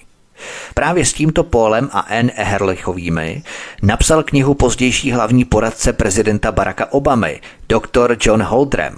[0.74, 2.32] Právě s tímto Paulem a N.
[2.36, 3.44] Ehrlichovými
[3.82, 8.18] napsal knihu pozdější hlavní poradce prezidenta Baracka Obamy, dr.
[8.22, 8.96] John Holdrem.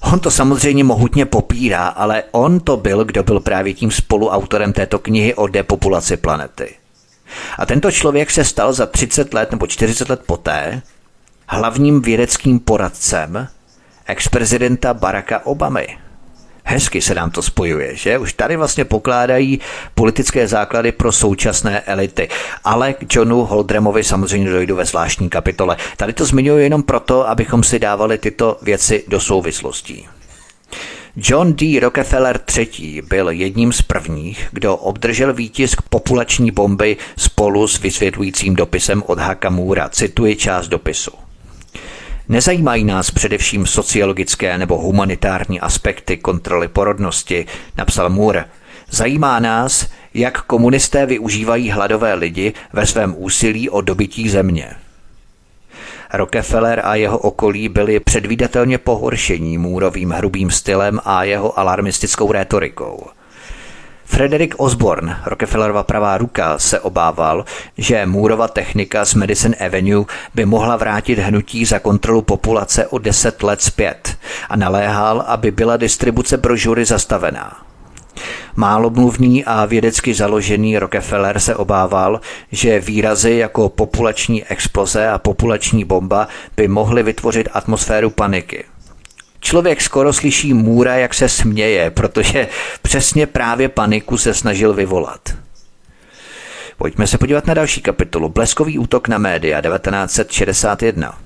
[0.00, 4.98] On to samozřejmě mohutně popírá, ale on to byl, kdo byl právě tím spoluautorem této
[4.98, 6.74] knihy o depopulaci planety.
[7.58, 10.82] A tento člověk se stal za 30 let nebo 40 let poté
[11.48, 13.48] hlavním vědeckým poradcem
[14.06, 15.98] ex-prezidenta Baracka Obamy.
[16.64, 18.18] Hezky se nám to spojuje, že?
[18.18, 19.60] Už tady vlastně pokládají
[19.94, 22.28] politické základy pro současné elity.
[22.64, 25.76] Ale k Johnu Holdremovi samozřejmě dojdu ve zvláštní kapitole.
[25.96, 30.08] Tady to zmiňuji jenom proto, abychom si dávali tyto věci do souvislostí.
[31.16, 31.80] John D.
[31.80, 33.02] Rockefeller III.
[33.02, 39.88] byl jedním z prvních, kdo obdržel výtisk populační bomby spolu s vysvětlujícím dopisem od Hakamura.
[39.88, 41.29] Cituji část dopisu.
[42.30, 48.44] Nezajímají nás především sociologické nebo humanitární aspekty kontroly porodnosti, napsal Moore.
[48.90, 54.70] Zajímá nás, jak komunisté využívají hladové lidi ve svém úsilí o dobytí země.
[56.12, 63.06] Rockefeller a jeho okolí byli předvídatelně pohoršení můrovým hrubým stylem a jeho alarmistickou rétorikou–
[64.10, 67.44] Frederick Osborne, Rockefellerova pravá ruka, se obával,
[67.78, 70.04] že Můrova technika z Madison Avenue
[70.34, 74.16] by mohla vrátit hnutí za kontrolu populace o deset let zpět
[74.48, 77.56] a naléhal, aby byla distribuce brožury zastavená.
[78.56, 82.20] Málomluvný a vědecky založený Rockefeller se obával,
[82.52, 88.64] že výrazy jako populační exploze a populační bomba by mohly vytvořit atmosféru paniky.
[89.40, 92.48] Člověk skoro slyší Můra, jak se směje, protože
[92.82, 95.20] přesně právě paniku se snažil vyvolat.
[96.76, 98.28] Pojďme se podívat na další kapitolu.
[98.28, 101.18] Bleskový útok na média 1961.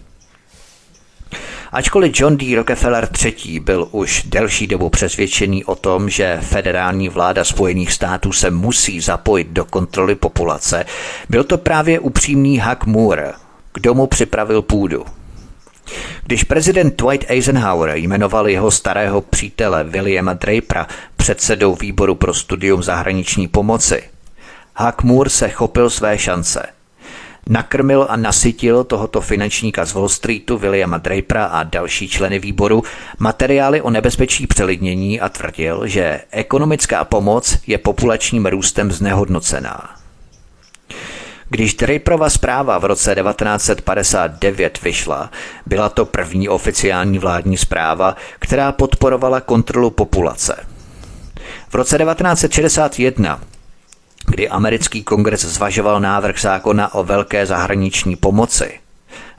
[1.72, 2.56] Ačkoliv John D.
[2.56, 3.60] Rockefeller III.
[3.60, 9.48] byl už delší dobu přesvědčený o tom, že federální vláda Spojených států se musí zapojit
[9.48, 10.84] do kontroly populace,
[11.28, 13.32] byl to právě upřímný Huck Moore,
[13.74, 15.04] kdo mu připravil půdu.
[16.26, 23.49] Když prezident Dwight Eisenhower jmenoval jeho starého přítele Williama Drapera předsedou výboru pro studium zahraniční
[23.49, 24.03] pomoci,
[24.76, 26.66] Huck Moore se chopil své šance.
[27.49, 32.82] Nakrmil a nasytil tohoto finančníka z Wall Streetu Williama Drapera a další členy výboru
[33.18, 39.97] materiály o nebezpečí přelidnění a tvrdil, že ekonomická pomoc je populačním růstem znehodnocená.
[41.55, 45.30] Když Draperova zpráva v roce 1959 vyšla,
[45.66, 50.66] byla to první oficiální vládní zpráva, která podporovala kontrolu populace.
[51.68, 53.40] V roce 1961
[54.26, 58.80] kdy americký kongres zvažoval návrh zákona o velké zahraniční pomoci.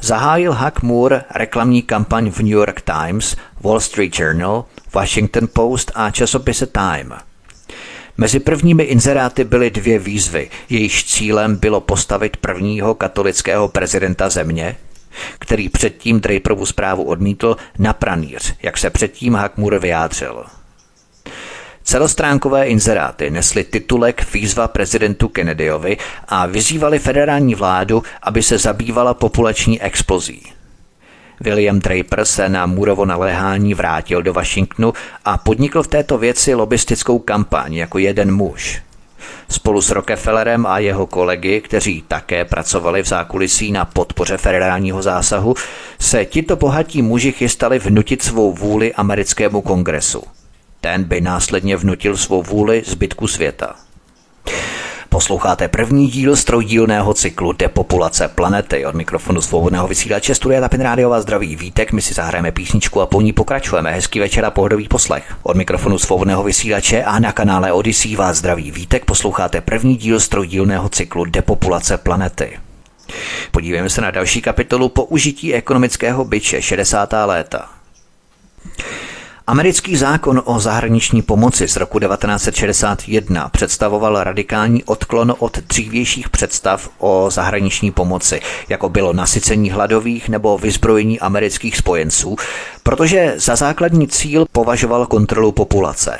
[0.01, 6.11] Zahájil Huck Moore reklamní kampaň v New York Times, Wall Street Journal, Washington Post a
[6.11, 7.13] časopise Time.
[8.17, 14.77] Mezi prvními inzeráty byly dvě výzvy, jejíž cílem bylo postavit prvního katolického prezidenta země,
[15.39, 20.45] který předtím Draperovu zprávu odmítl na pranýř, jak se předtím Moore vyjádřil.
[21.83, 25.97] Celostránkové inzeráty nesly titulek výzva prezidentu Kennedyovi
[26.27, 30.54] a vyzývali federální vládu, aby se zabývala populační explozí.
[31.39, 34.93] William Draper se na Murovo naléhání vrátil do Washingtonu
[35.25, 38.81] a podnikl v této věci lobistickou kampaň jako jeden muž.
[39.49, 45.55] Spolu s Rockefellerem a jeho kolegy, kteří také pracovali v zákulisí na podpoře federálního zásahu,
[45.99, 50.23] se tito bohatí muži chystali vnutit svou vůli americkému kongresu.
[50.81, 53.75] Ten by následně vnutil svou vůli zbytku světa.
[55.15, 58.85] Posloucháte první díl strojdílného cyklu Depopulace planety.
[58.85, 63.05] Od mikrofonu svobodného vysílače Studia Tapin Rádio vás zdraví vítek, my si zahrajeme písničku a
[63.05, 63.91] po ní pokračujeme.
[63.91, 65.35] Hezký večer a pohodový poslech.
[65.43, 70.89] Od mikrofonu svobodného vysílače a na kanále Odyssey vás zdraví vítek, posloucháte první díl strojdílného
[70.89, 72.59] cyklu Depopulace planety.
[73.51, 77.13] Podívejme se na další kapitolu Použití ekonomického byče 60.
[77.25, 77.69] léta.
[79.47, 87.27] Americký zákon o zahraniční pomoci z roku 1961 představoval radikální odklon od dřívějších představ o
[87.31, 92.35] zahraniční pomoci, jako bylo nasycení hladových nebo vyzbrojení amerických spojenců,
[92.83, 96.19] protože za základní cíl považoval kontrolu populace.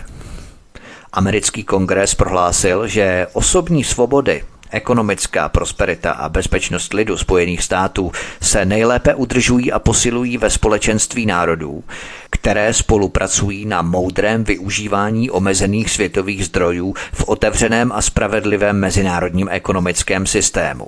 [1.14, 8.12] Americký kongres prohlásil, že osobní svobody Ekonomická prosperita a bezpečnost lidu Spojených států
[8.42, 11.84] se nejlépe udržují a posilují ve společenství národů,
[12.30, 20.88] které spolupracují na moudrém využívání omezených světových zdrojů v otevřeném a spravedlivém mezinárodním ekonomickém systému.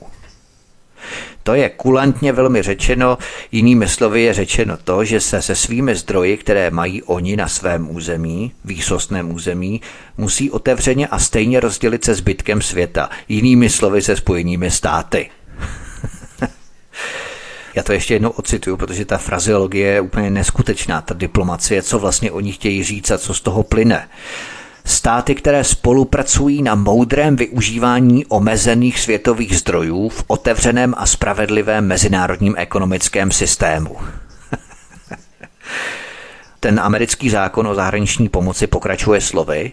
[1.48, 3.18] To je kulantně velmi řečeno,
[3.52, 7.96] jinými slovy je řečeno to, že se se svými zdroji, které mají oni na svém
[7.96, 9.82] území, výsostném území,
[10.18, 15.30] musí otevřeně a stejně rozdělit se zbytkem světa, jinými slovy se spojenými státy.
[17.76, 22.32] Já to ještě jednou ocituju, protože ta frazeologie je úplně neskutečná, ta diplomacie, co vlastně
[22.32, 24.10] oni chtějí říct a co z toho plyne.
[24.88, 33.32] Státy, které spolupracují na moudrém využívání omezených světových zdrojů v otevřeném a spravedlivém mezinárodním ekonomickém
[33.32, 33.98] systému.
[36.60, 39.72] Ten americký zákon o zahraniční pomoci pokračuje slovy.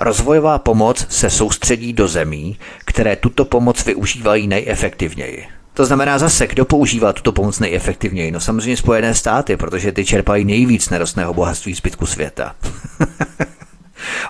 [0.00, 5.46] Rozvojová pomoc se soustředí do zemí, které tuto pomoc využívají nejefektivněji.
[5.74, 8.30] To znamená zase, kdo používá tuto pomoc nejefektivněji?
[8.30, 12.54] No samozřejmě Spojené státy, protože ty čerpají nejvíc nerostného bohatství zbytku světa.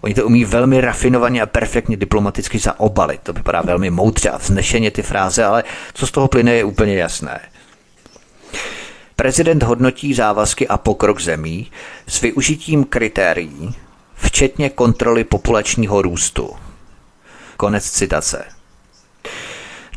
[0.02, 3.20] Oni to umí velmi rafinovaně a perfektně diplomaticky zaobalit.
[3.22, 5.64] To vypadá velmi moudře a vznešeně ty fráze, ale
[5.94, 7.40] co z toho plyne je úplně jasné.
[9.16, 11.70] Prezident hodnotí závazky a pokrok zemí
[12.06, 13.74] s využitím kritérií,
[14.14, 16.56] včetně kontroly populačního růstu.
[17.56, 18.57] Konec citace.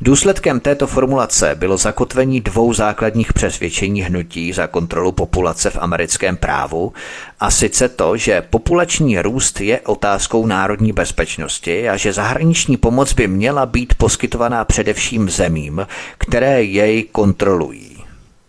[0.04, 6.94] Důsledkem této formulace bylo zakotvení dvou základních přesvědčení hnutí za kontrolu populace v americkém právu,
[7.40, 13.28] a sice to, že populační růst je otázkou národní bezpečnosti a že zahraniční pomoc by
[13.28, 15.88] měla být poskytovaná především zemím,
[16.18, 18.04] které jej kontrolují.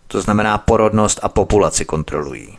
[0.07, 2.57] To znamená porodnost a populaci kontrolují.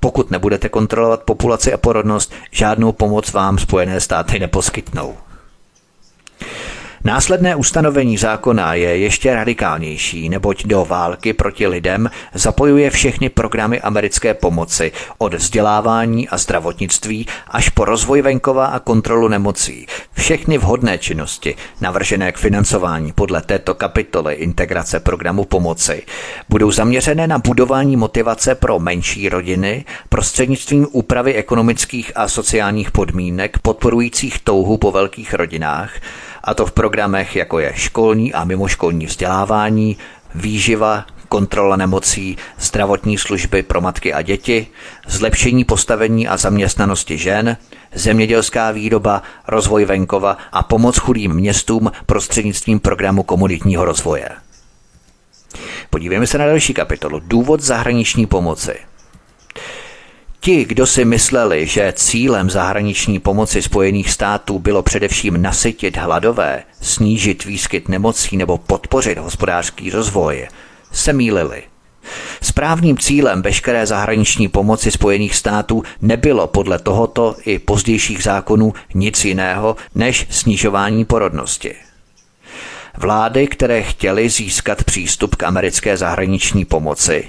[0.00, 5.16] Pokud nebudete kontrolovat populaci a porodnost, žádnou pomoc vám Spojené státy neposkytnou.
[7.04, 14.34] Následné ustanovení zákona je ještě radikálnější, neboť do války proti lidem zapojuje všechny programy americké
[14.34, 19.86] pomoci od vzdělávání a zdravotnictví až po rozvoj venkova a kontrolu nemocí.
[20.12, 26.02] Všechny vhodné činnosti, navržené k financování podle této kapitoly integrace programu pomoci,
[26.48, 34.38] budou zaměřené na budování motivace pro menší rodiny prostřednictvím úpravy ekonomických a sociálních podmínek podporujících
[34.38, 35.92] touhu po velkých rodinách,
[36.44, 39.96] a to v programech jako je školní a mimoškolní vzdělávání,
[40.34, 44.66] výživa, kontrola nemocí, zdravotní služby pro matky a děti,
[45.06, 47.56] zlepšení postavení a zaměstnanosti žen,
[47.94, 54.28] zemědělská výroba, rozvoj venkova a pomoc chudým městům prostřednictvím programu komunitního rozvoje.
[55.90, 57.20] Podívejme se na další kapitolu.
[57.20, 58.74] Důvod zahraniční pomoci–
[60.42, 67.44] Ti, kdo si mysleli, že cílem zahraniční pomoci Spojených států bylo především nasytit hladové, snížit
[67.44, 70.48] výskyt nemocí nebo podpořit hospodářský rozvoj,
[70.92, 71.62] se mýlili.
[72.42, 79.76] Správným cílem veškeré zahraniční pomoci Spojených států nebylo podle tohoto i pozdějších zákonů nic jiného
[79.94, 81.74] než snižování porodnosti.
[82.96, 87.28] Vlády, které chtěly získat přístup k americké zahraniční pomoci,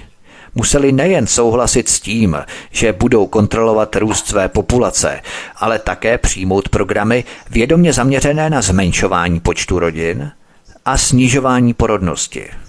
[0.54, 2.36] museli nejen souhlasit s tím,
[2.70, 5.20] že budou kontrolovat růst své populace,
[5.56, 10.32] ale také přijmout programy vědomě zaměřené na zmenšování počtu rodin
[10.84, 12.61] a snižování porodnosti.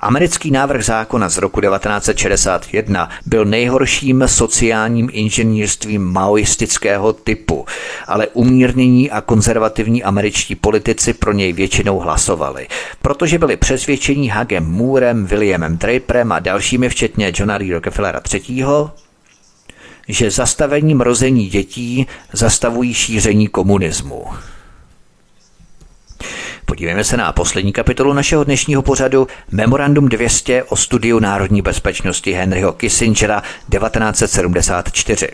[0.00, 7.66] Americký návrh zákona z roku 1961 byl nejhorším sociálním inženýrstvím maoistického typu,
[8.06, 12.68] ale umírnění a konzervativní američtí politici pro něj většinou hlasovali,
[13.02, 17.72] protože byli přesvědčení Hagem Moorem, Williamem Draperem a dalšími včetně Johna D.
[17.72, 18.64] Rockefellera III.,
[20.08, 24.24] že zastavením rození dětí zastavují šíření komunismu.
[26.68, 32.72] Podívejme se na poslední kapitolu našeho dnešního pořadu Memorandum 200 o studiu národní bezpečnosti Henryho
[32.72, 35.28] Kissingera 1974.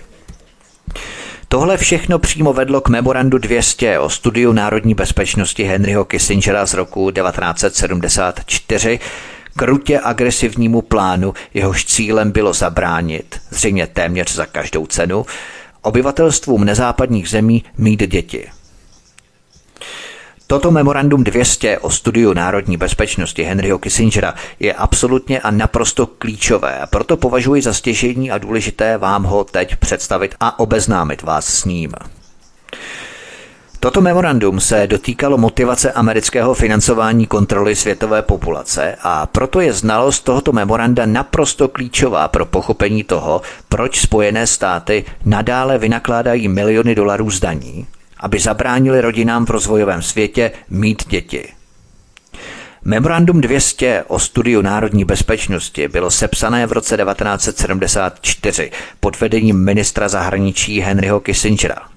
[1.48, 7.10] Tohle všechno přímo vedlo k memorandu 200 o studiu národní bezpečnosti Henryho Kissingera z roku
[7.10, 9.00] 1974,
[9.56, 15.26] krutě agresivnímu plánu, jehož cílem bylo zabránit, zřejmě téměř za každou cenu,
[15.82, 18.48] obyvatelstvům nezápadních zemí mít děti.
[20.46, 26.86] Toto memorandum 200 o studiu národní bezpečnosti Henryho Kissingera je absolutně a naprosto klíčové a
[26.86, 31.92] proto považuji za stěžení a důležité vám ho teď představit a obeznámit vás s ním.
[33.80, 40.52] Toto memorandum se dotýkalo motivace amerického financování kontroly světové populace a proto je znalost tohoto
[40.52, 47.86] memoranda naprosto klíčová pro pochopení toho, proč Spojené státy nadále vynakládají miliony dolarů z daní
[48.24, 51.48] aby zabránili rodinám v rozvojovém světě mít děti.
[52.84, 58.70] Memorandum 200 o studiu národní bezpečnosti bylo sepsané v roce 1974
[59.00, 61.93] pod vedením ministra zahraničí Henryho Kissingera.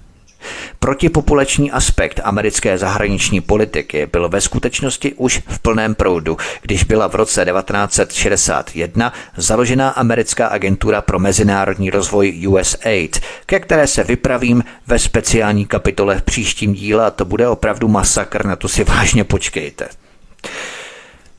[0.80, 7.16] Protipopulační aspekt americké zahraniční politiky byl ve skutečnosti už v plném proudu, když byla v
[7.16, 15.66] roce 1961 založena americká agentura pro mezinárodní rozvoj USAID, ke které se vypravím ve speciální
[15.66, 19.90] kapitole v příštím díle a to bude opravdu masakr, na to si vážně počkejte.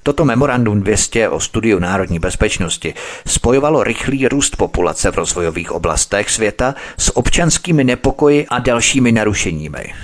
[0.03, 2.95] Toto memorandum 200 o studiu národní bezpečnosti
[3.27, 9.95] spojovalo rychlý růst populace v rozvojových oblastech světa s občanskými nepokoji a dalšími narušeními.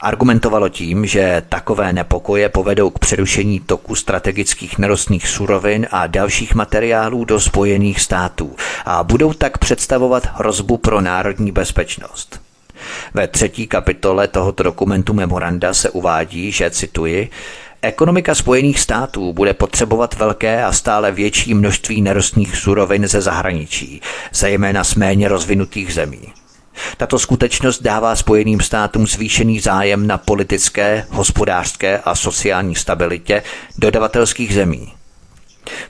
[0.00, 7.24] Argumentovalo tím, že takové nepokoje povedou k přerušení toku strategických nerostných surovin a dalších materiálů
[7.24, 12.40] do Spojených států a budou tak představovat hrozbu pro národní bezpečnost.
[13.14, 17.30] Ve třetí kapitole tohoto dokumentu memoranda se uvádí, že cituji,
[17.82, 24.00] Ekonomika Spojených států bude potřebovat velké a stále větší množství nerostných surovin ze zahraničí,
[24.32, 26.32] zejména z méně rozvinutých zemí.
[26.96, 33.42] Tato skutečnost dává Spojeným státům zvýšený zájem na politické, hospodářské a sociální stabilitě
[33.78, 34.97] dodavatelských zemí.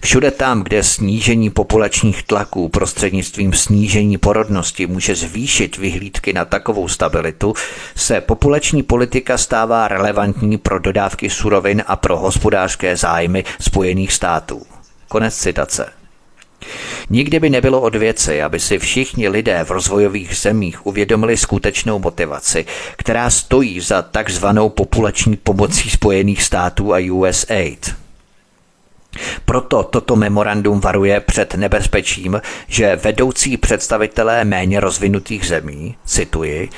[0.01, 7.55] Všude tam, kde snížení populačních tlaků prostřednictvím snížení porodnosti může zvýšit vyhlídky na takovou stabilitu,
[7.97, 14.63] se populační politika stává relevantní pro dodávky surovin a pro hospodářské zájmy Spojených států.
[15.09, 15.99] Konec citace.
[17.11, 22.67] Nikdy by nebylo od věci, aby si všichni lidé v rozvojových zemích uvědomili skutečnou motivaci,
[22.97, 27.95] která stojí za takzvanou populační pomocí Spojených států a USAID.
[29.45, 36.71] Proto toto memorandum varuje před nebezpečím, že vedoucí představitelé méně rozvinutých zemí, cituji,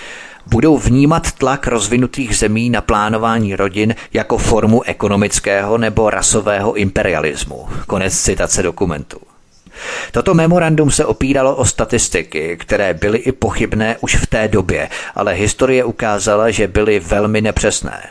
[0.46, 7.68] budou vnímat tlak rozvinutých zemí na plánování rodin jako formu ekonomického nebo rasového imperialismu.
[7.86, 9.18] Konec citace dokumentu.
[10.12, 15.32] Toto memorandum se opíralo o statistiky, které byly i pochybné už v té době, ale
[15.32, 18.02] historie ukázala, že byly velmi nepřesné.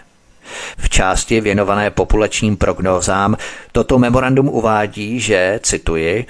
[0.77, 3.37] V části věnované populačním prognózám
[3.71, 6.25] toto memorandum uvádí, že, cituji,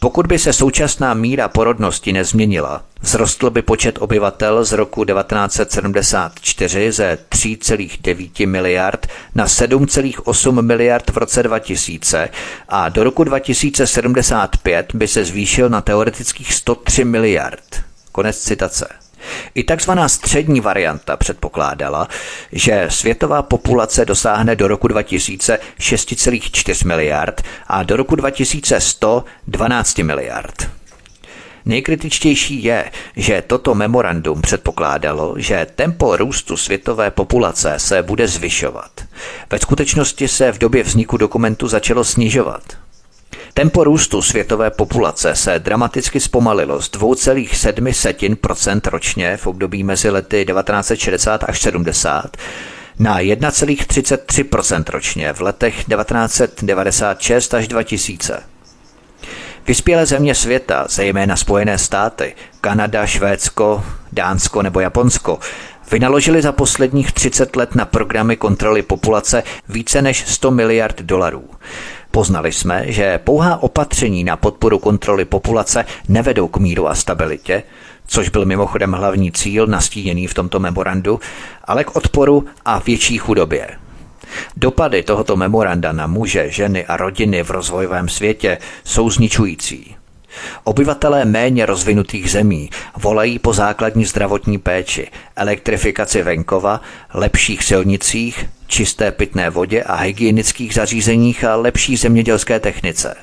[0.00, 7.18] pokud by se současná míra porodnosti nezměnila, vzrostl by počet obyvatel z roku 1974 ze
[7.28, 12.28] 3,9 miliard na 7,8 miliard v roce 2000
[12.68, 17.82] a do roku 2075 by se zvýšil na teoretických 103 miliard.
[18.12, 19.07] Konec citace.
[19.54, 22.08] I takzvaná střední varianta předpokládala,
[22.52, 30.68] že světová populace dosáhne do roku 2000 6,4 miliard a do roku 2100 12 miliard.
[31.64, 38.90] Nejkritičtější je, že toto memorandum předpokládalo, že tempo růstu světové populace se bude zvyšovat.
[39.50, 42.87] Ve skutečnosti se v době vzniku dokumentu začalo snižovat.
[43.58, 51.44] Tempo růstu světové populace se dramaticky zpomalilo z 2,7% ročně v období mezi lety 1960
[51.44, 52.36] až 70
[52.98, 58.42] na 1,33% ročně v letech 1996 až 2000.
[59.66, 65.38] Vyspělé země světa, zejména Spojené státy, Kanada, Švédsko, Dánsko nebo Japonsko,
[65.90, 71.44] vynaložili za posledních 30 let na programy kontroly populace více než 100 miliard dolarů.
[72.10, 77.62] Poznali jsme, že pouhá opatření na podporu kontroly populace nevedou k míru a stabilitě,
[78.06, 81.20] což byl mimochodem hlavní cíl nastíněný v tomto memorandu,
[81.64, 83.68] ale k odporu a větší chudobě.
[84.56, 89.97] Dopady tohoto memoranda na muže, ženy a rodiny v rozvojovém světě jsou zničující.
[90.64, 96.80] Obyvatelé méně rozvinutých zemí volají po základní zdravotní péči, elektrifikaci venkova,
[97.14, 103.14] lepších silnicích, čisté pitné vodě a hygienických zařízeních a lepší zemědělské technice.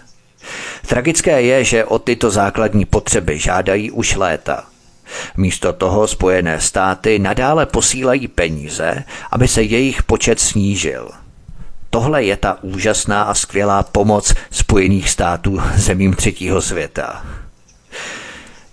[0.88, 4.64] Tragické je, že o tyto základní potřeby žádají už léta.
[5.38, 11.10] Místo toho Spojené státy nadále posílají peníze, aby se jejich počet snížil–
[11.95, 17.26] Tohle je ta úžasná a skvělá pomoc Spojených států zemím třetího světa.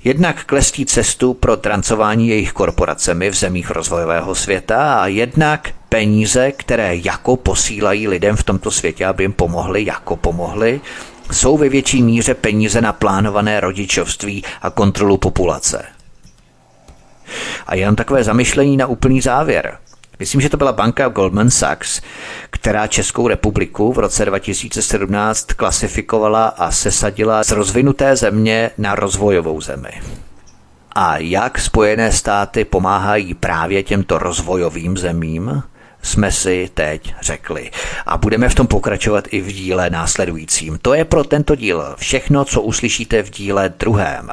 [0.05, 6.97] Jednak klestí cestu pro trancování jejich korporacemi v zemích rozvojového světa a jednak peníze, které
[6.97, 10.81] jako posílají lidem v tomto světě, aby jim pomohli, jako pomohli,
[11.32, 15.85] jsou ve větší míře peníze na plánované rodičovství a kontrolu populace.
[17.66, 19.78] A jen takové zamyšlení na úplný závěr.
[20.18, 22.01] Myslím, že to byla banka Goldman Sachs,
[22.51, 30.02] která Českou republiku v roce 2017 klasifikovala a sesadila z rozvinuté země na rozvojovou zemi.
[30.94, 35.62] A jak Spojené státy pomáhají právě těmto rozvojovým zemím,
[36.02, 37.70] jsme si teď řekli.
[38.06, 40.78] A budeme v tom pokračovat i v díle následujícím.
[40.82, 44.30] To je pro tento díl všechno, co uslyšíte v díle druhém.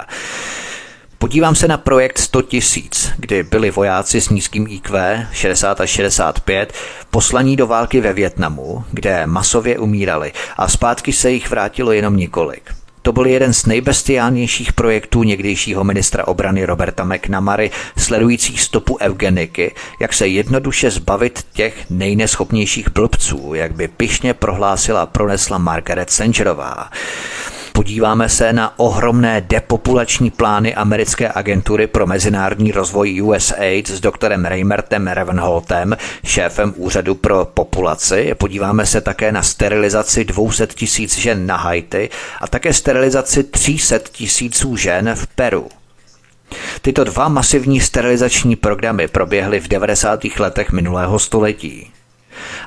[1.21, 6.73] Podívám se na projekt 100 tisíc, kdy byli vojáci s nízkým IQ 60 až 65
[7.11, 12.71] poslaní do války ve Větnamu, kde masově umírali a zpátky se jich vrátilo jenom několik.
[13.01, 20.13] To byl jeden z nejbestiálnějších projektů někdejšího ministra obrany Roberta McNamary, sledující stopu eugeniky, jak
[20.13, 26.89] se jednoduše zbavit těch nejneschopnějších blbců, jak by pišně prohlásila pronesla Margaret Sangerová.
[27.79, 35.07] Podíváme se na ohromné depopulační plány americké agentury pro mezinárodní rozvoj USAID s doktorem Reimertem
[35.07, 38.35] Ravenholtem, šéfem úřadu pro populaci.
[38.37, 42.09] Podíváme se také na sterilizaci 200 tisíc žen na Haiti
[42.41, 45.69] a také sterilizaci 300 tisíců žen v Peru.
[46.81, 50.19] Tyto dva masivní sterilizační programy proběhly v 90.
[50.39, 51.91] letech minulého století.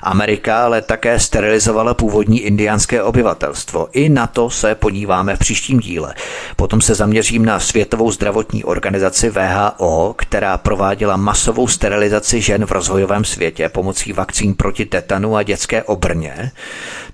[0.03, 3.89] Amerika ale také sterilizovala původní indiánské obyvatelstvo.
[3.93, 6.15] I na to se podíváme v příštím díle.
[6.57, 13.25] Potom se zaměřím na Světovou zdravotní organizaci VHO, která prováděla masovou sterilizaci žen v rozvojovém
[13.25, 16.53] světě pomocí vakcín proti tetanu a dětské obrně.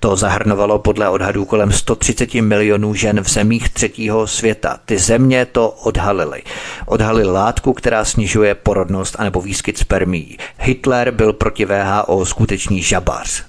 [0.01, 4.79] To zahrnovalo podle odhadů kolem 130 milionů žen v zemích třetího světa.
[4.85, 6.43] Ty země to odhalily.
[6.87, 10.39] Odhalili látku, která snižuje porodnost anebo výskyt spermí.
[10.59, 13.45] Hitler byl proti VHO skutečný žabař.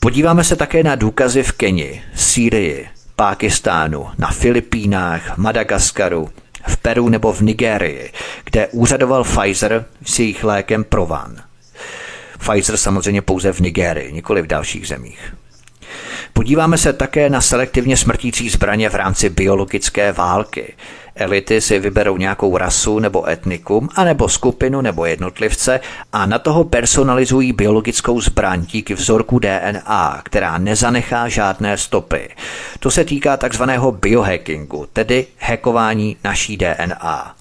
[0.00, 6.28] Podíváme se také na důkazy v Keni, Sýrii, Pákistánu, na Filipínách, Madagaskaru,
[6.68, 8.12] v Peru nebo v Nigérii,
[8.44, 11.36] kde úřadoval Pfizer s jejich lékem Provan.
[12.38, 15.34] Pfizer samozřejmě pouze v Nigérii, nikoli v dalších zemích.
[16.32, 20.74] Podíváme se také na selektivně smrtící zbraně v rámci biologické války.
[21.18, 25.80] Elity si vyberou nějakou rasu nebo etnikum, anebo skupinu nebo jednotlivce
[26.12, 32.28] a na toho personalizují biologickou zbraň díky vzorku DNA, která nezanechá žádné stopy.
[32.78, 37.37] To se týká takzvaného biohackingu, tedy hackování naší DNA.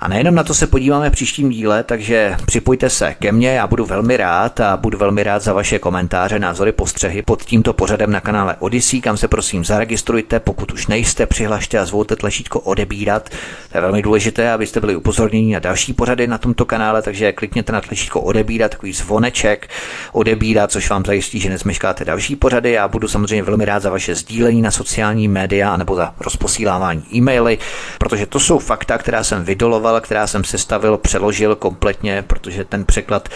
[0.00, 3.66] A nejenom na to se podíváme v příštím díle, takže připojte se ke mně, já
[3.66, 8.10] budu velmi rád a budu velmi rád za vaše komentáře, názory, postřehy pod tímto pořadem
[8.12, 13.28] na kanále Odyssey, kam se prosím zaregistrujte, pokud už nejste, přihlašte a zvolte tlačítko odebírat.
[13.72, 17.72] To je velmi důležité, abyste byli upozorněni na další pořady na tomto kanále, takže klikněte
[17.72, 19.68] na tlačítko odebírat, takový zvoneček
[20.12, 22.72] odebírat, což vám zajistí, že nezmeškáte další pořady.
[22.72, 27.58] Já budu samozřejmě velmi rád za vaše sdílení na sociální média nebo za rozposílávání e-maily,
[27.98, 33.28] protože to jsou fakta, která jsem vydoloval, která jsem sestavil, přeložil kompletně, protože ten překlad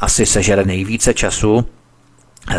[0.00, 1.66] asi sežere nejvíce času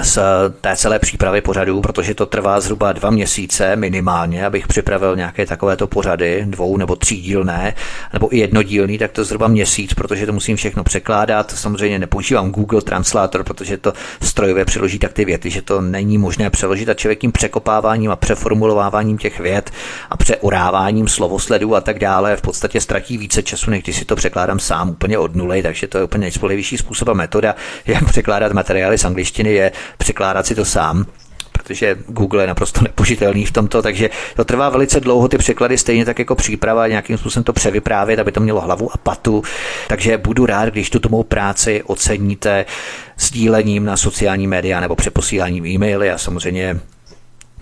[0.02, 0.20] z
[0.62, 5.88] té celé přípravy pořadů, protože to trvá zhruba dva měsíce minimálně, abych připravil nějaké takovéto
[5.88, 7.74] pořady, dvou nebo třídílné,
[8.14, 11.52] nebo i jednodílný, tak to zhruba měsíc, protože to musím všechno překládat.
[11.52, 16.50] Samozřejmě nepoužívám Google Translator, protože to strojově přeloží tak ty věty, že to není možné
[16.50, 19.72] přeložit a člověk tím překopáváním a přeformulováváním těch vět
[20.10, 24.16] a přeuráváním slovosledů a tak dále v podstatě ztratí více času, než když si to
[24.16, 27.56] překládám sám úplně od nuly, takže to je úplně nejspolehlivější způsob a metoda,
[27.86, 31.06] jak překládat materiály z angličtiny je překládat si to sám,
[31.52, 36.06] protože Google je naprosto nepožitelný v tomto, takže to trvá velice dlouho ty překlady, stejně
[36.06, 39.44] tak jako příprava, nějakým způsobem to převyprávět, aby to mělo hlavu a patu.
[39.88, 42.66] Takže budu rád, když tuto mou práci oceníte
[43.20, 46.80] sdílením na sociální média nebo přeposíláním e-maily a samozřejmě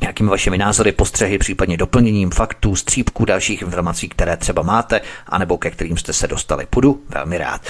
[0.01, 5.69] nějakými vašimi názory, postřehy, případně doplněním faktů, střípků dalších informací, které třeba máte, anebo ke
[5.69, 6.67] kterým jste se dostali.
[6.71, 7.61] Budu velmi rád.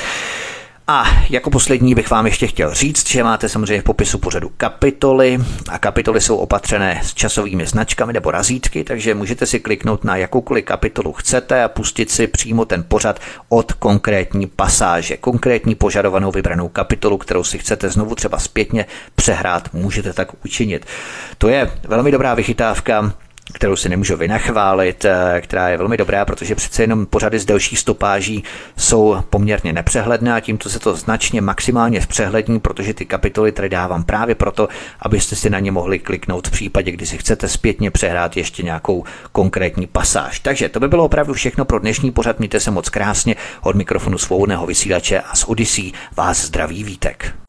[0.91, 5.39] A jako poslední bych vám ještě chtěl říct, že máte samozřejmě v popisu pořadu kapitoly.
[5.69, 10.65] A kapitoly jsou opatřené s časovými značkami nebo razítky, takže můžete si kliknout na jakoukoliv
[10.65, 17.17] kapitolu chcete a pustit si přímo ten pořad od konkrétní pasáže, konkrétní požadovanou vybranou kapitolu,
[17.17, 18.85] kterou si chcete znovu třeba zpětně
[19.15, 20.85] přehrát, můžete tak učinit.
[21.37, 23.13] To je velmi dobrá vychytávka
[23.53, 27.75] kterou si nemůžu vynachválit, eh, která je velmi dobrá, protože přece jenom pořady z delší
[27.75, 28.43] stopáží
[28.77, 34.03] jsou poměrně nepřehledné a tímto se to značně maximálně zpřehlední, protože ty kapitoly tady dávám
[34.03, 34.67] právě proto,
[34.99, 39.03] abyste si na ně mohli kliknout v případě, kdy si chcete zpětně přehrát ještě nějakou
[39.31, 40.39] konkrétní pasáž.
[40.39, 42.39] Takže to by bylo opravdu všechno pro dnešní pořad.
[42.39, 47.48] Mějte se moc krásně od mikrofonu svobodného vysílače a z Odyssey vás zdraví vítek.